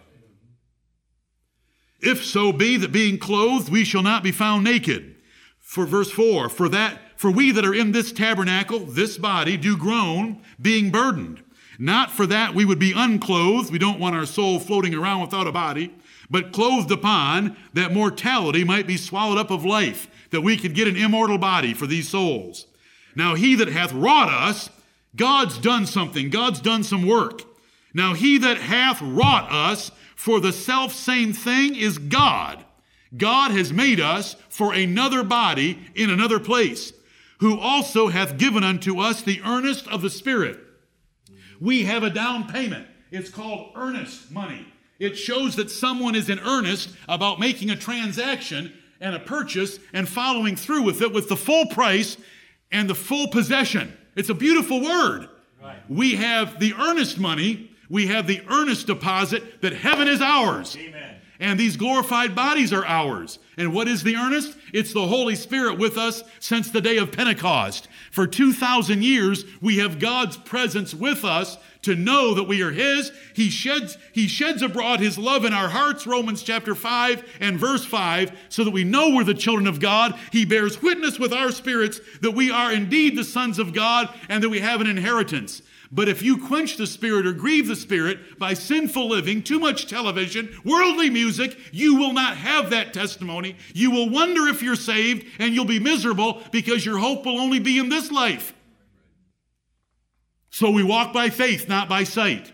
[2.01, 5.17] If so be that being clothed we shall not be found naked.
[5.59, 9.77] For verse 4, for that for we that are in this tabernacle, this body, do
[9.77, 11.43] groan, being burdened.
[11.79, 13.73] Not for that we would be unclothed.
[13.73, 15.93] We don't want our soul floating around without a body
[16.31, 20.89] but clothed upon, that mortality might be swallowed up of life, that we could get
[20.89, 22.67] an immortal body for these souls.
[23.15, 24.71] Now, he that hath wrought us,
[25.17, 27.43] God's done something, God's done some work.
[27.93, 32.65] Now, he that hath wrought us for the self same thing is God.
[33.17, 36.93] God has made us for another body in another place,
[37.39, 40.59] who also hath given unto us the earnest of the Spirit.
[41.61, 42.89] We have a down payment.
[43.13, 44.67] It's called earnest money.
[44.99, 50.09] It shows that someone is in earnest about making a transaction and a purchase and
[50.09, 52.17] following through with it with the full price
[52.73, 53.97] and the full possession.
[54.17, 55.29] It's a beautiful word.
[55.63, 55.79] Right.
[55.89, 60.77] We have the earnest money, we have the earnest deposit that heaven is ours.
[60.77, 61.17] Amen.
[61.41, 63.39] And these glorified bodies are ours.
[63.57, 64.57] And what is the earnest?
[64.73, 67.89] It's the Holy Spirit with us since the day of Pentecost.
[68.11, 73.13] For 2,000 years, we have God's presence with us to know that we are his.
[73.35, 77.85] He sheds, he sheds abroad his love in our hearts, Romans chapter 5 and verse
[77.85, 80.19] 5, so that we know we're the children of God.
[80.33, 84.43] He bears witness with our spirits that we are indeed the sons of God and
[84.43, 85.63] that we have an inheritance.
[85.95, 89.87] But if you quench the Spirit or grieve the Spirit by sinful living, too much
[89.87, 93.57] television, worldly music, you will not have that testimony.
[93.75, 97.61] You will wonder if you're saved and you'll be miserable because your hope will only
[97.61, 98.53] be in this life.
[100.51, 102.53] So we walk by faith, not by sight.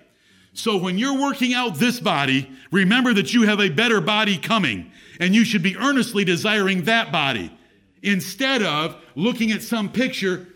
[0.52, 4.92] So when you're working out this body, remember that you have a better body coming,
[5.18, 7.56] and you should be earnestly desiring that body
[8.02, 10.46] instead of looking at some picture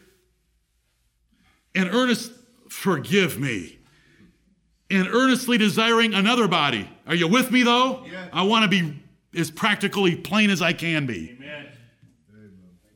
[1.74, 2.32] and earnest,
[2.74, 3.78] forgive me,
[4.90, 6.90] and earnestly desiring another body.
[7.06, 8.04] Are you with me though?
[8.10, 8.28] Yeah.
[8.32, 9.00] I want to be
[9.38, 11.36] as practically plain as I can be.
[11.36, 11.68] Amen.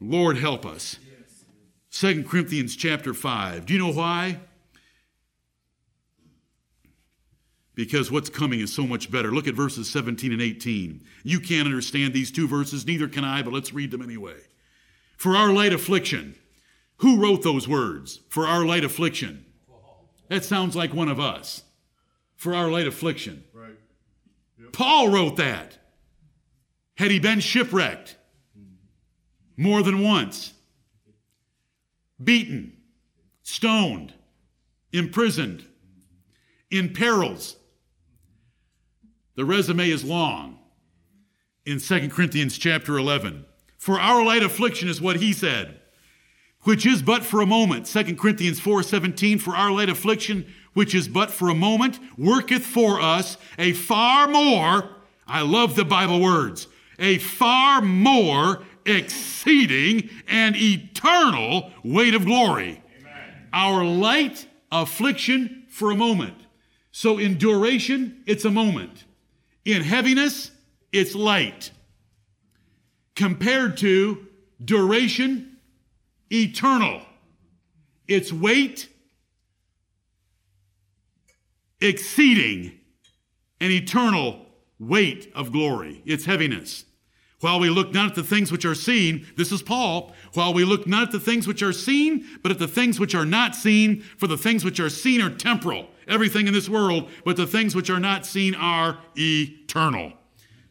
[0.00, 0.98] Lord help us.
[1.92, 3.66] 2 Corinthians chapter 5.
[3.66, 4.38] Do you know why?
[7.74, 9.30] Because what's coming is so much better.
[9.30, 11.02] Look at verses 17 and 18.
[11.22, 14.36] You can't understand these two verses, neither can I, but let's read them anyway.
[15.16, 16.34] For our light affliction.
[16.98, 18.20] Who wrote those words?
[18.28, 19.44] For our light affliction.
[20.28, 21.62] That sounds like one of us.
[22.36, 23.44] For our light affliction.
[23.52, 23.76] Right.
[24.60, 24.72] Yep.
[24.72, 25.78] Paul wrote that.
[26.96, 28.16] Had he been shipwrecked
[29.56, 30.52] more than once,
[32.22, 32.76] beaten,
[33.42, 34.14] stoned,
[34.92, 35.64] imprisoned,
[36.70, 37.56] in perils,
[39.36, 40.58] the resume is long
[41.64, 43.44] in 2 Corinthians chapter 11.
[43.78, 45.77] For our light affliction is what he said,
[46.62, 47.86] which is but for a moment.
[47.86, 53.00] 2 Corinthians 4:17 for our light affliction which is but for a moment worketh for
[53.00, 54.90] us a far more
[55.28, 62.82] I love the Bible words, a far more exceeding and eternal weight of glory.
[63.00, 63.48] Amen.
[63.52, 66.34] Our light affliction for a moment.
[66.90, 69.04] So in duration, it's a moment.
[69.66, 70.50] In heaviness,
[70.92, 71.72] it's light.
[73.14, 74.26] Compared to
[74.64, 75.47] duration,
[76.32, 77.02] eternal.
[78.06, 78.88] Its weight,
[81.80, 82.72] exceeding
[83.60, 84.46] an eternal
[84.78, 86.02] weight of glory.
[86.04, 86.84] Its heaviness.
[87.40, 90.64] While we look not at the things which are seen, this is Paul, while we
[90.64, 93.54] look not at the things which are seen, but at the things which are not
[93.54, 97.46] seen, for the things which are seen are temporal, everything in this world, but the
[97.46, 100.14] things which are not seen are eternal.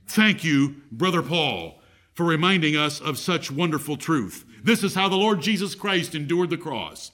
[0.07, 1.79] Thank you, Brother Paul,
[2.13, 4.43] for reminding us of such wonderful truth.
[4.67, 7.11] This is how the Lord Jesus Christ endured the cross.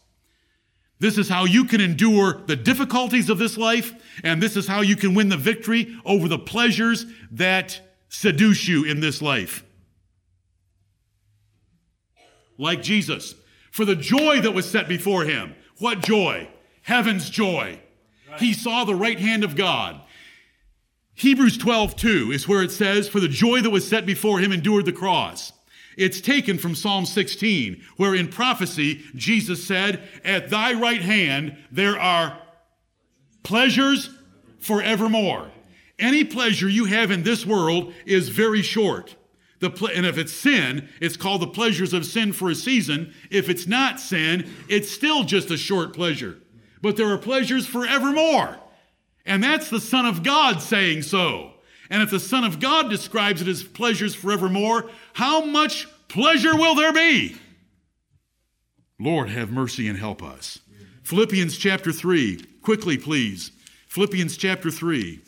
[0.97, 3.93] This is how you can endure the difficulties of this life,
[4.23, 7.79] and this is how you can win the victory over the pleasures that
[8.09, 9.63] seduce you in this life.
[12.57, 13.35] Like Jesus,
[13.71, 15.53] for the joy that was set before him.
[15.77, 16.49] What joy?
[16.81, 17.79] Heaven's joy.
[18.39, 20.01] He saw the right hand of God.
[21.13, 24.51] Hebrews 12, 2 is where it says, For the joy that was set before him
[24.51, 25.53] endured the cross.
[25.97, 31.99] It's taken from Psalm 16, where in prophecy, Jesus said, At thy right hand there
[31.99, 32.39] are
[33.43, 34.09] pleasures
[34.59, 35.51] forevermore.
[35.99, 39.15] Any pleasure you have in this world is very short.
[39.59, 43.13] Ple- and if it's sin, it's called the pleasures of sin for a season.
[43.29, 46.39] If it's not sin, it's still just a short pleasure.
[46.81, 48.57] But there are pleasures forevermore.
[49.25, 51.52] And that's the Son of God saying so.
[51.93, 56.73] And if the Son of God describes it as pleasures forevermore, how much pleasure will
[56.73, 57.35] there be?
[58.99, 60.57] Lord, have mercy and help us.
[61.03, 63.51] Philippians chapter 3, quickly, please.
[63.87, 65.19] Philippians chapter 3.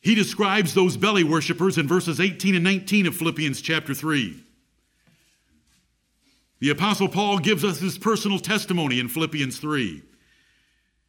[0.00, 4.40] He describes those belly worshippers in verses 18 and 19 of Philippians chapter 3.
[6.60, 10.00] The Apostle Paul gives us his personal testimony in Philippians 3.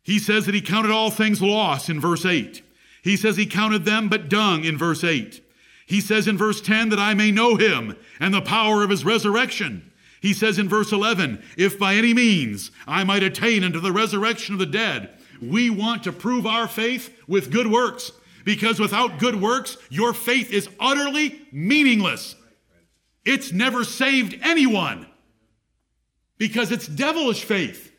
[0.01, 2.63] He says that he counted all things loss in verse 8.
[3.05, 5.39] He says he counted them but dung in verse 8.
[5.85, 9.05] He says in verse 10 that I may know him and the power of his
[9.05, 9.91] resurrection.
[10.21, 14.55] He says in verse 11, if by any means I might attain unto the resurrection
[14.55, 18.11] of the dead, we want to prove our faith with good works
[18.43, 22.35] because without good works, your faith is utterly meaningless.
[23.23, 25.05] It's never saved anyone
[26.39, 27.91] because it's devilish faith.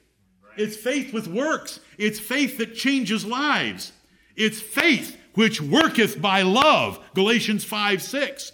[0.57, 1.79] It's faith with works.
[1.97, 3.93] It's faith that changes lives.
[4.37, 6.99] It's faith which worketh by love.
[7.15, 8.53] Galatians 5 6.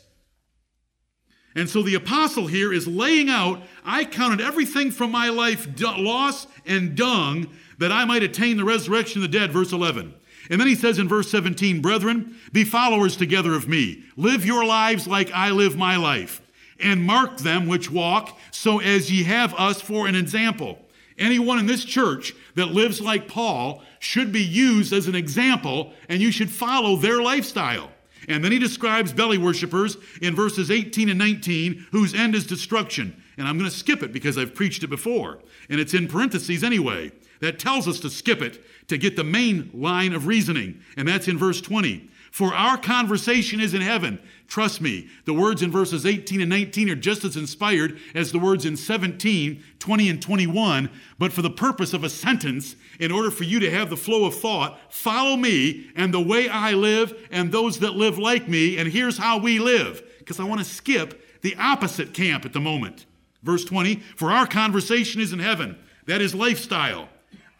[1.54, 6.46] And so the apostle here is laying out I counted everything from my life loss
[6.64, 10.14] and dung that I might attain the resurrection of the dead, verse 11.
[10.50, 14.04] And then he says in verse 17, Brethren, be followers together of me.
[14.16, 16.40] Live your lives like I live my life.
[16.80, 20.78] And mark them which walk, so as ye have us for an example.
[21.22, 26.20] Anyone in this church that lives like Paul should be used as an example, and
[26.20, 27.90] you should follow their lifestyle.
[28.28, 33.22] And then he describes belly worshippers in verses 18 and 19, whose end is destruction.
[33.38, 35.38] And I'm going to skip it because I've preached it before,
[35.70, 37.12] and it's in parentheses anyway.
[37.40, 41.28] That tells us to skip it to get the main line of reasoning, and that's
[41.28, 42.10] in verse 20.
[42.32, 44.18] For our conversation is in heaven.
[44.48, 48.38] Trust me, the words in verses 18 and 19 are just as inspired as the
[48.38, 50.88] words in 17, 20, and 21.
[51.18, 54.24] But for the purpose of a sentence, in order for you to have the flow
[54.24, 58.78] of thought, follow me and the way I live and those that live like me,
[58.78, 60.02] and here's how we live.
[60.18, 63.04] Because I want to skip the opposite camp at the moment.
[63.42, 65.78] Verse 20, for our conversation is in heaven.
[66.06, 67.10] That is lifestyle.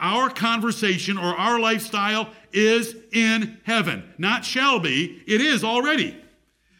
[0.03, 4.03] Our conversation or our lifestyle is in heaven.
[4.17, 6.21] Not shall be, it is already.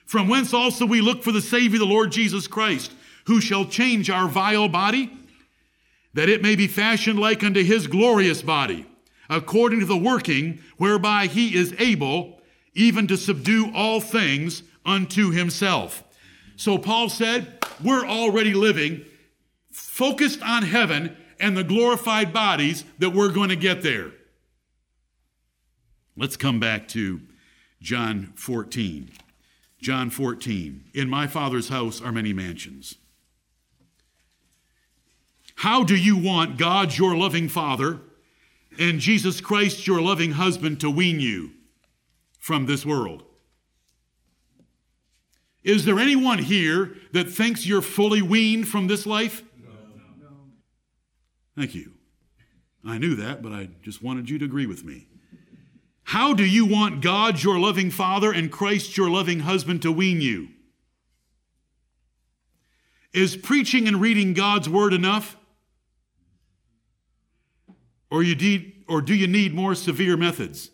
[0.05, 2.91] From whence also we look for the Savior, the Lord Jesus Christ,
[3.25, 5.09] who shall change our vile body,
[6.13, 8.85] that it may be fashioned like unto his glorious body,
[9.29, 12.41] according to the working whereby he is able
[12.73, 16.03] even to subdue all things unto himself.
[16.57, 19.05] So Paul said, We're already living
[19.71, 24.11] focused on heaven and the glorified bodies that we're going to get there.
[26.15, 27.21] Let's come back to
[27.81, 29.11] John 14.
[29.81, 30.85] John 14.
[30.93, 32.95] In my Father's house are many mansions.
[35.55, 37.99] How do you want God, your loving Father,
[38.79, 41.51] and Jesus Christ, your loving husband, to wean you
[42.39, 43.23] from this world?
[45.63, 49.43] Is there anyone here that thinks you're fully weaned from this life?
[51.55, 51.93] Thank you.
[52.85, 55.07] I knew that, but I just wanted you to agree with me.
[56.03, 60.19] How do you want God, your loving Father, and Christ, your loving husband, to wean
[60.19, 60.49] you?
[63.13, 65.37] Is preaching and reading God's word enough?
[68.09, 70.69] Or, you need, or do you need more severe methods?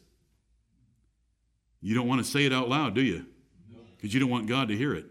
[1.82, 3.26] You don't want to say it out loud, do you?
[3.96, 5.06] Because you don't want God to hear it.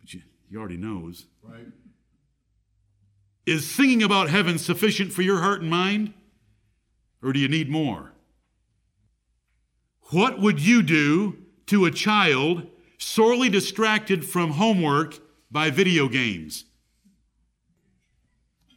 [0.00, 1.26] But you, he already knows.
[1.42, 1.66] Right.
[3.46, 6.12] Is singing about heaven sufficient for your heart and mind?
[7.22, 8.12] Or do you need more?
[10.10, 12.66] What would you do to a child
[12.98, 15.18] sorely distracted from homework
[15.50, 16.64] by video games?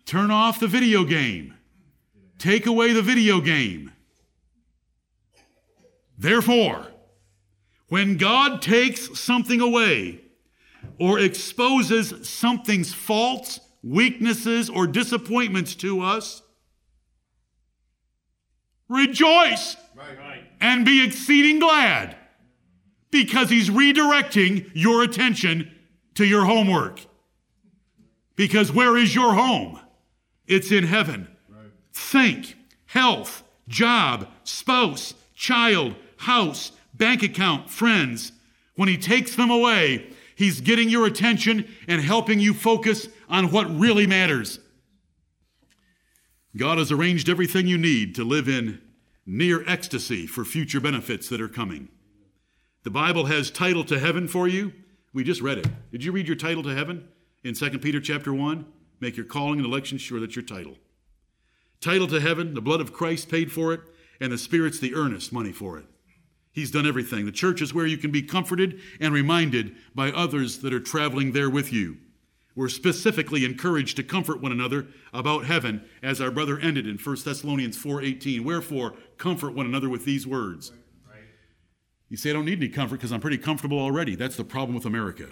[0.05, 1.55] Turn off the video game.
[2.38, 3.91] Take away the video game.
[6.17, 6.88] Therefore,
[7.89, 10.22] when God takes something away
[10.99, 16.42] or exposes something's faults, weaknesses, or disappointments to us,
[18.88, 19.76] rejoice.
[19.96, 20.18] Right
[20.62, 22.16] and be exceeding glad
[23.12, 25.72] because he's redirecting your attention
[26.16, 27.02] to your homework.
[28.36, 29.80] Because where is your home?
[30.48, 31.28] It's in heaven.
[31.50, 31.72] Right.
[31.94, 32.56] Think
[32.86, 38.32] health, job, spouse, child, house, bank account, friends.
[38.76, 43.70] When he takes them away, he's getting your attention and helping you focus on what
[43.80, 44.60] really matters.
[46.58, 48.82] God has arranged everything you need to live in
[49.26, 51.90] near ecstasy for future benefits that are coming.
[52.84, 54.74] The Bible has title to heaven for you.
[55.14, 55.68] We just read it.
[55.92, 57.08] Did you read your title to heaven
[57.44, 58.66] in 2 Peter chapter 1?
[59.00, 60.76] Make your calling and election sure that's your title.
[61.82, 63.82] Title to heaven, the blood of Christ paid for it,
[64.20, 65.86] and the Spirit's the earnest money for it.
[66.52, 67.26] He's done everything.
[67.26, 71.32] The church is where you can be comforted and reminded by others that are traveling
[71.32, 71.98] there with you.
[72.60, 77.24] We're specifically encouraged to comfort one another about heaven, as our brother ended in 1
[77.24, 78.43] Thessalonians 4:18.
[78.43, 80.74] Wherefore, comfort one another with these words.
[82.10, 84.14] You say I don't need any comfort because I'm pretty comfortable already.
[84.16, 85.30] That's the problem with America.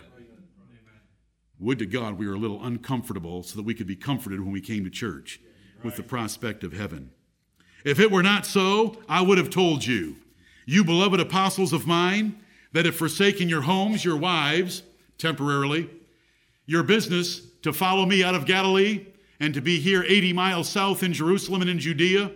[1.59, 4.53] Would to God we were a little uncomfortable so that we could be comforted when
[4.53, 5.41] we came to church
[5.83, 7.09] with the prospect of heaven.
[7.83, 10.15] If it were not so, I would have told you,
[10.65, 12.37] you beloved apostles of mine,
[12.71, 14.83] that have forsaken your homes, your wives,
[15.17, 15.89] temporarily,
[16.67, 19.07] your business to follow me out of Galilee
[19.39, 22.31] and to be here 80 miles south in Jerusalem and in Judea.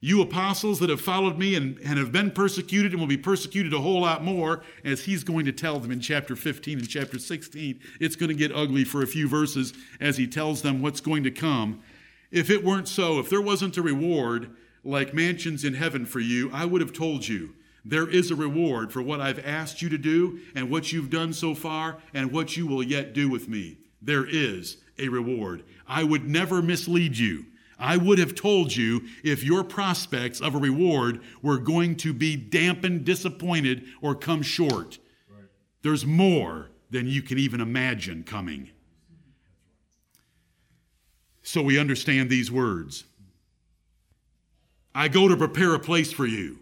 [0.00, 3.74] You apostles that have followed me and, and have been persecuted and will be persecuted
[3.74, 7.18] a whole lot more, as he's going to tell them in chapter 15 and chapter
[7.18, 7.80] 16.
[8.00, 11.24] It's going to get ugly for a few verses as he tells them what's going
[11.24, 11.82] to come.
[12.30, 14.50] If it weren't so, if there wasn't a reward
[14.84, 17.54] like mansions in heaven for you, I would have told you
[17.88, 21.32] there is a reward for what I've asked you to do and what you've done
[21.32, 23.78] so far and what you will yet do with me.
[24.02, 25.64] There is a reward.
[25.86, 27.46] I would never mislead you.
[27.78, 32.36] I would have told you if your prospects of a reward were going to be
[32.36, 34.98] dampened, disappointed, or come short.
[35.80, 38.68] There's more than you can even imagine coming.
[41.42, 43.04] So we understand these words
[44.94, 46.58] I go to prepare a place for you.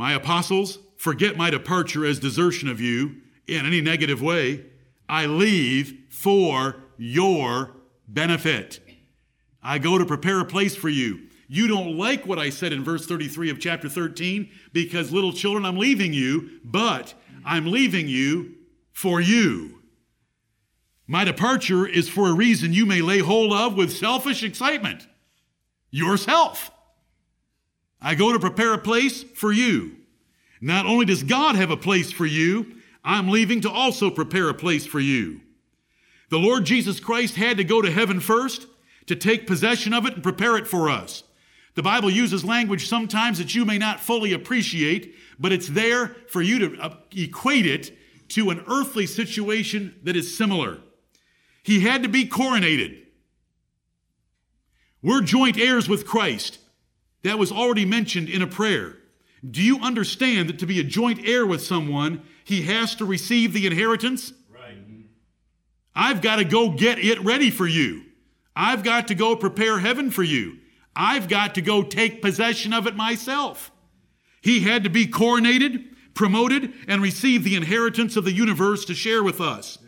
[0.00, 4.64] My apostles, forget my departure as desertion of you in any negative way.
[5.10, 7.72] I leave for your
[8.08, 8.80] benefit.
[9.62, 11.26] I go to prepare a place for you.
[11.48, 15.66] You don't like what I said in verse 33 of chapter 13 because, little children,
[15.66, 17.12] I'm leaving you, but
[17.44, 18.54] I'm leaving you
[18.92, 19.82] for you.
[21.06, 25.06] My departure is for a reason you may lay hold of with selfish excitement
[25.90, 26.70] yourself.
[28.00, 29.96] I go to prepare a place for you.
[30.60, 34.54] Not only does God have a place for you, I'm leaving to also prepare a
[34.54, 35.40] place for you.
[36.28, 38.66] The Lord Jesus Christ had to go to heaven first
[39.06, 41.24] to take possession of it and prepare it for us.
[41.74, 46.42] The Bible uses language sometimes that you may not fully appreciate, but it's there for
[46.42, 47.96] you to uh, equate it
[48.28, 50.78] to an earthly situation that is similar.
[51.62, 53.04] He had to be coronated.
[55.02, 56.59] We're joint heirs with Christ.
[57.22, 58.96] That was already mentioned in a prayer.
[59.48, 63.52] Do you understand that to be a joint heir with someone, he has to receive
[63.52, 64.32] the inheritance?
[64.52, 64.76] Right.
[65.94, 68.02] I've got to go get it ready for you.
[68.54, 70.58] I've got to go prepare heaven for you.
[70.94, 73.70] I've got to go take possession of it myself.
[74.42, 79.22] He had to be coronated, promoted, and receive the inheritance of the universe to share
[79.22, 79.78] with us.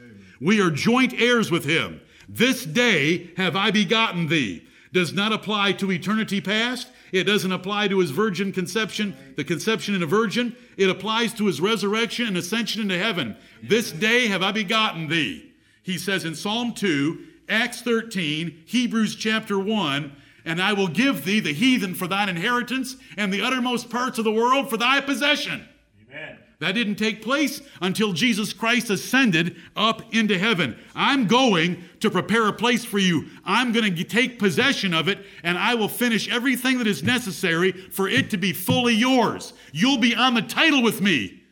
[0.40, 2.00] We are joint heirs with him.
[2.28, 4.66] This day have I begotten thee.
[4.92, 6.88] Does not apply to eternity past.
[7.12, 10.56] It doesn't apply to his virgin conception, the conception in a virgin.
[10.78, 13.36] It applies to his resurrection and ascension into heaven.
[13.62, 15.52] This day have I begotten thee.
[15.82, 21.40] He says in Psalm 2, Acts 13, Hebrews chapter 1, and I will give thee
[21.40, 25.68] the heathen for thine inheritance and the uttermost parts of the world for thy possession.
[26.08, 26.38] Amen.
[26.62, 30.78] That didn't take place until Jesus Christ ascended up into heaven.
[30.94, 33.26] I'm going to prepare a place for you.
[33.44, 37.72] I'm going to take possession of it, and I will finish everything that is necessary
[37.72, 39.54] for it to be fully yours.
[39.72, 41.42] You'll be on the title with me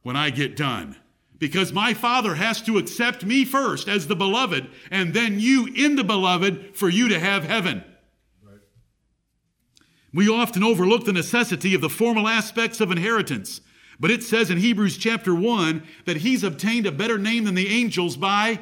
[0.00, 0.96] when I get done
[1.38, 5.96] because my Father has to accept me first as the beloved, and then you in
[5.96, 7.84] the beloved for you to have heaven.
[8.42, 8.60] Right.
[10.14, 13.60] We often overlook the necessity of the formal aspects of inheritance,
[13.98, 17.68] but it says in Hebrews chapter 1 that he's obtained a better name than the
[17.68, 18.60] angels by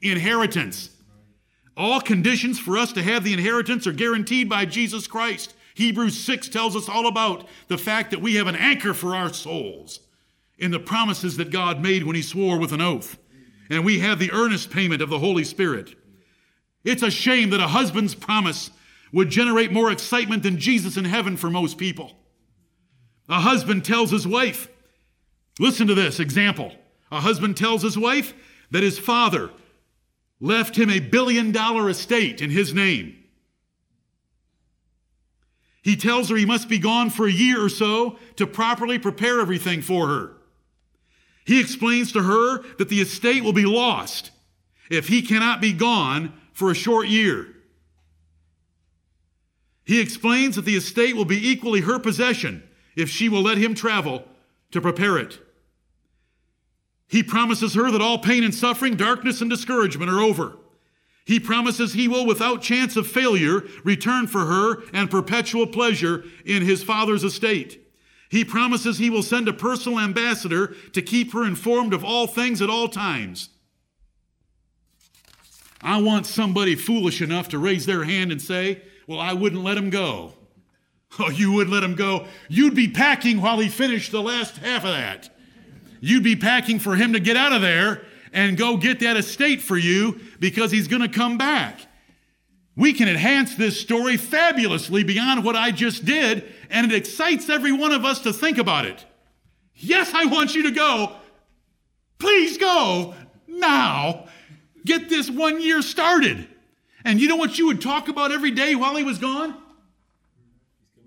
[0.00, 0.90] inheritance.
[1.76, 5.54] All conditions for us to have the inheritance are guaranteed by Jesus Christ.
[5.74, 9.32] Hebrews 6 tells us all about the fact that we have an anchor for our
[9.32, 10.00] souls
[10.58, 13.18] in the promises that God made when He swore with an oath.
[13.68, 15.94] And we have the earnest payment of the Holy Spirit.
[16.84, 18.70] It's a shame that a husband's promise
[19.12, 22.12] would generate more excitement than Jesus in heaven for most people.
[23.28, 24.68] A husband tells his wife,
[25.58, 26.72] listen to this example.
[27.10, 28.34] A husband tells his wife
[28.70, 29.50] that his father
[30.40, 33.16] left him a billion dollar estate in his name.
[35.82, 39.40] He tells her he must be gone for a year or so to properly prepare
[39.40, 40.32] everything for her.
[41.44, 44.32] He explains to her that the estate will be lost
[44.90, 47.54] if he cannot be gone for a short year.
[49.84, 52.64] He explains that the estate will be equally her possession
[52.96, 54.24] if she will let him travel
[54.72, 55.38] to prepare it.
[57.08, 60.56] He promises her that all pain and suffering, darkness and discouragement are over.
[61.24, 66.62] He promises he will, without chance of failure, return for her and perpetual pleasure in
[66.62, 67.82] his father's estate.
[68.28, 72.62] He promises he will send a personal ambassador to keep her informed of all things
[72.62, 73.50] at all times.
[75.82, 79.76] I want somebody foolish enough to raise their hand and say, Well, I wouldn't let
[79.76, 80.35] him go.
[81.20, 82.26] Oh, you wouldn't let him go.
[82.48, 85.30] You'd be packing while he finished the last half of that.
[86.00, 88.02] You'd be packing for him to get out of there
[88.32, 91.80] and go get that estate for you because he's going to come back.
[92.76, 97.72] We can enhance this story fabulously beyond what I just did, and it excites every
[97.72, 99.06] one of us to think about it.
[99.74, 101.16] Yes, I want you to go.
[102.18, 103.14] Please go
[103.48, 104.26] now.
[104.84, 106.46] Get this one year started.
[107.04, 109.56] And you know what you would talk about every day while he was gone?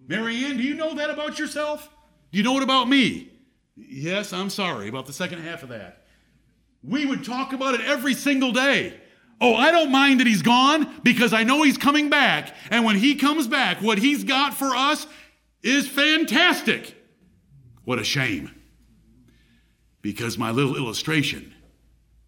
[0.09, 1.87] Marianne, do you know that about yourself?
[2.31, 3.31] Do you know it about me?
[3.77, 6.07] Yes, I'm sorry about the second half of that.
[6.83, 8.99] We would talk about it every single day.
[9.39, 12.55] Oh, I don't mind that he's gone because I know he's coming back.
[12.71, 15.05] And when he comes back, what he's got for us
[15.61, 16.95] is fantastic.
[17.85, 18.53] What a shame.
[20.01, 21.53] Because my little illustration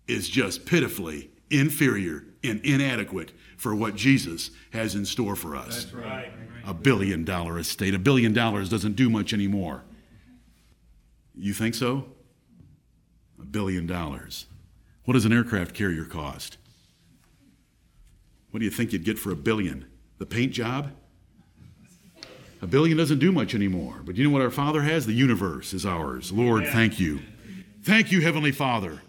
[0.08, 5.86] is just pitifully inferior and inadequate for what Jesus has in store for us.
[5.86, 6.32] That's right.
[6.66, 7.94] A billion dollar estate.
[7.94, 9.84] A billion dollars doesn't do much anymore.
[11.36, 12.06] You think so?
[13.40, 14.46] A billion dollars.
[15.06, 16.58] What does an aircraft carrier cost?
[18.52, 19.86] What do you think you'd get for a billion?
[20.20, 20.92] The paint job?
[22.62, 24.02] A billion doesn't do much anymore.
[24.06, 25.06] But you know what our Father has?
[25.06, 26.32] The universe is ours.
[26.32, 27.22] Lord, thank you.
[27.84, 29.02] Thank you, Heavenly Father.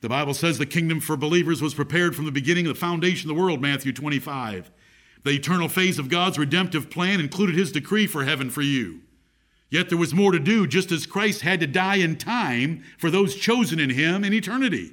[0.00, 3.28] The Bible says the kingdom for believers was prepared from the beginning of the foundation
[3.28, 4.70] of the world, Matthew 25.
[5.24, 9.00] The eternal phase of God's redemptive plan included his decree for heaven for you.
[9.70, 13.10] Yet there was more to do, just as Christ had to die in time for
[13.10, 14.92] those chosen in him in eternity.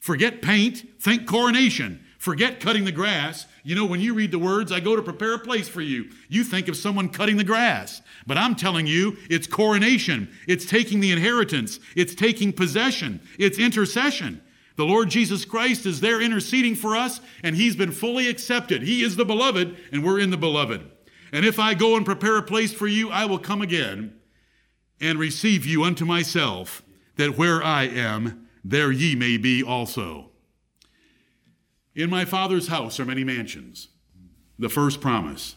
[0.00, 2.02] Forget paint, think coronation.
[2.18, 3.46] Forget cutting the grass.
[3.62, 6.10] You know, when you read the words, I go to prepare a place for you,
[6.28, 8.00] you think of someone cutting the grass.
[8.26, 10.28] But I'm telling you, it's coronation.
[10.48, 11.78] It's taking the inheritance.
[11.94, 13.20] It's taking possession.
[13.38, 14.40] It's intercession.
[14.76, 18.82] The Lord Jesus Christ is there interceding for us, and He's been fully accepted.
[18.82, 20.82] He is the beloved, and we're in the beloved.
[21.32, 24.14] And if I go and prepare a place for you, I will come again
[25.00, 26.82] and receive you unto myself,
[27.16, 30.30] that where I am, there ye may be also.
[31.94, 33.88] In my Father's house are many mansions.
[34.58, 35.56] The first promise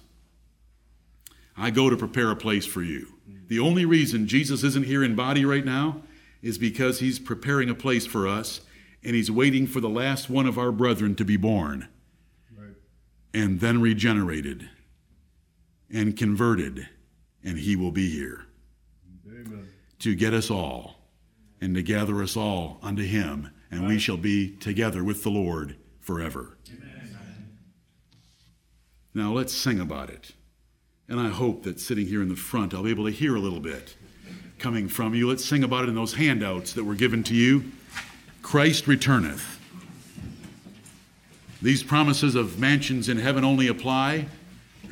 [1.56, 3.16] I go to prepare a place for you.
[3.48, 6.04] The only reason Jesus isn't here in body right now
[6.42, 8.62] is because he's preparing a place for us
[9.04, 11.88] and he's waiting for the last one of our brethren to be born
[12.58, 12.76] right.
[13.34, 14.70] and then regenerated
[15.92, 16.88] and converted,
[17.44, 18.46] and he will be here
[19.28, 19.68] Amen.
[20.00, 20.96] to get us all
[21.62, 23.90] and to gather us all unto him, and right.
[23.90, 26.58] we shall be together with the Lord forever.
[26.70, 26.90] Amen.
[29.14, 30.34] Now let's sing about it.
[31.08, 33.40] And I hope that sitting here in the front, I'll be able to hear a
[33.40, 33.96] little bit
[34.60, 35.28] coming from you.
[35.28, 37.72] Let's sing about it in those handouts that were given to you.
[38.42, 39.60] Christ returneth.
[41.62, 44.28] These promises of mansions in heaven only apply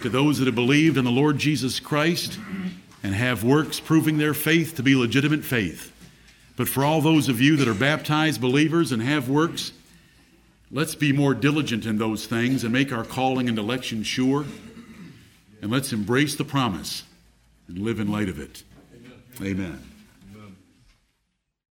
[0.01, 2.39] to those that have believed in the Lord Jesus Christ
[3.03, 5.93] and have works proving their faith to be legitimate faith.
[6.55, 9.71] But for all those of you that are baptized believers and have works,
[10.71, 14.45] let's be more diligent in those things and make our calling and election sure.
[15.61, 17.03] And let's embrace the promise
[17.67, 18.63] and live in light of it.
[19.41, 19.96] Amen.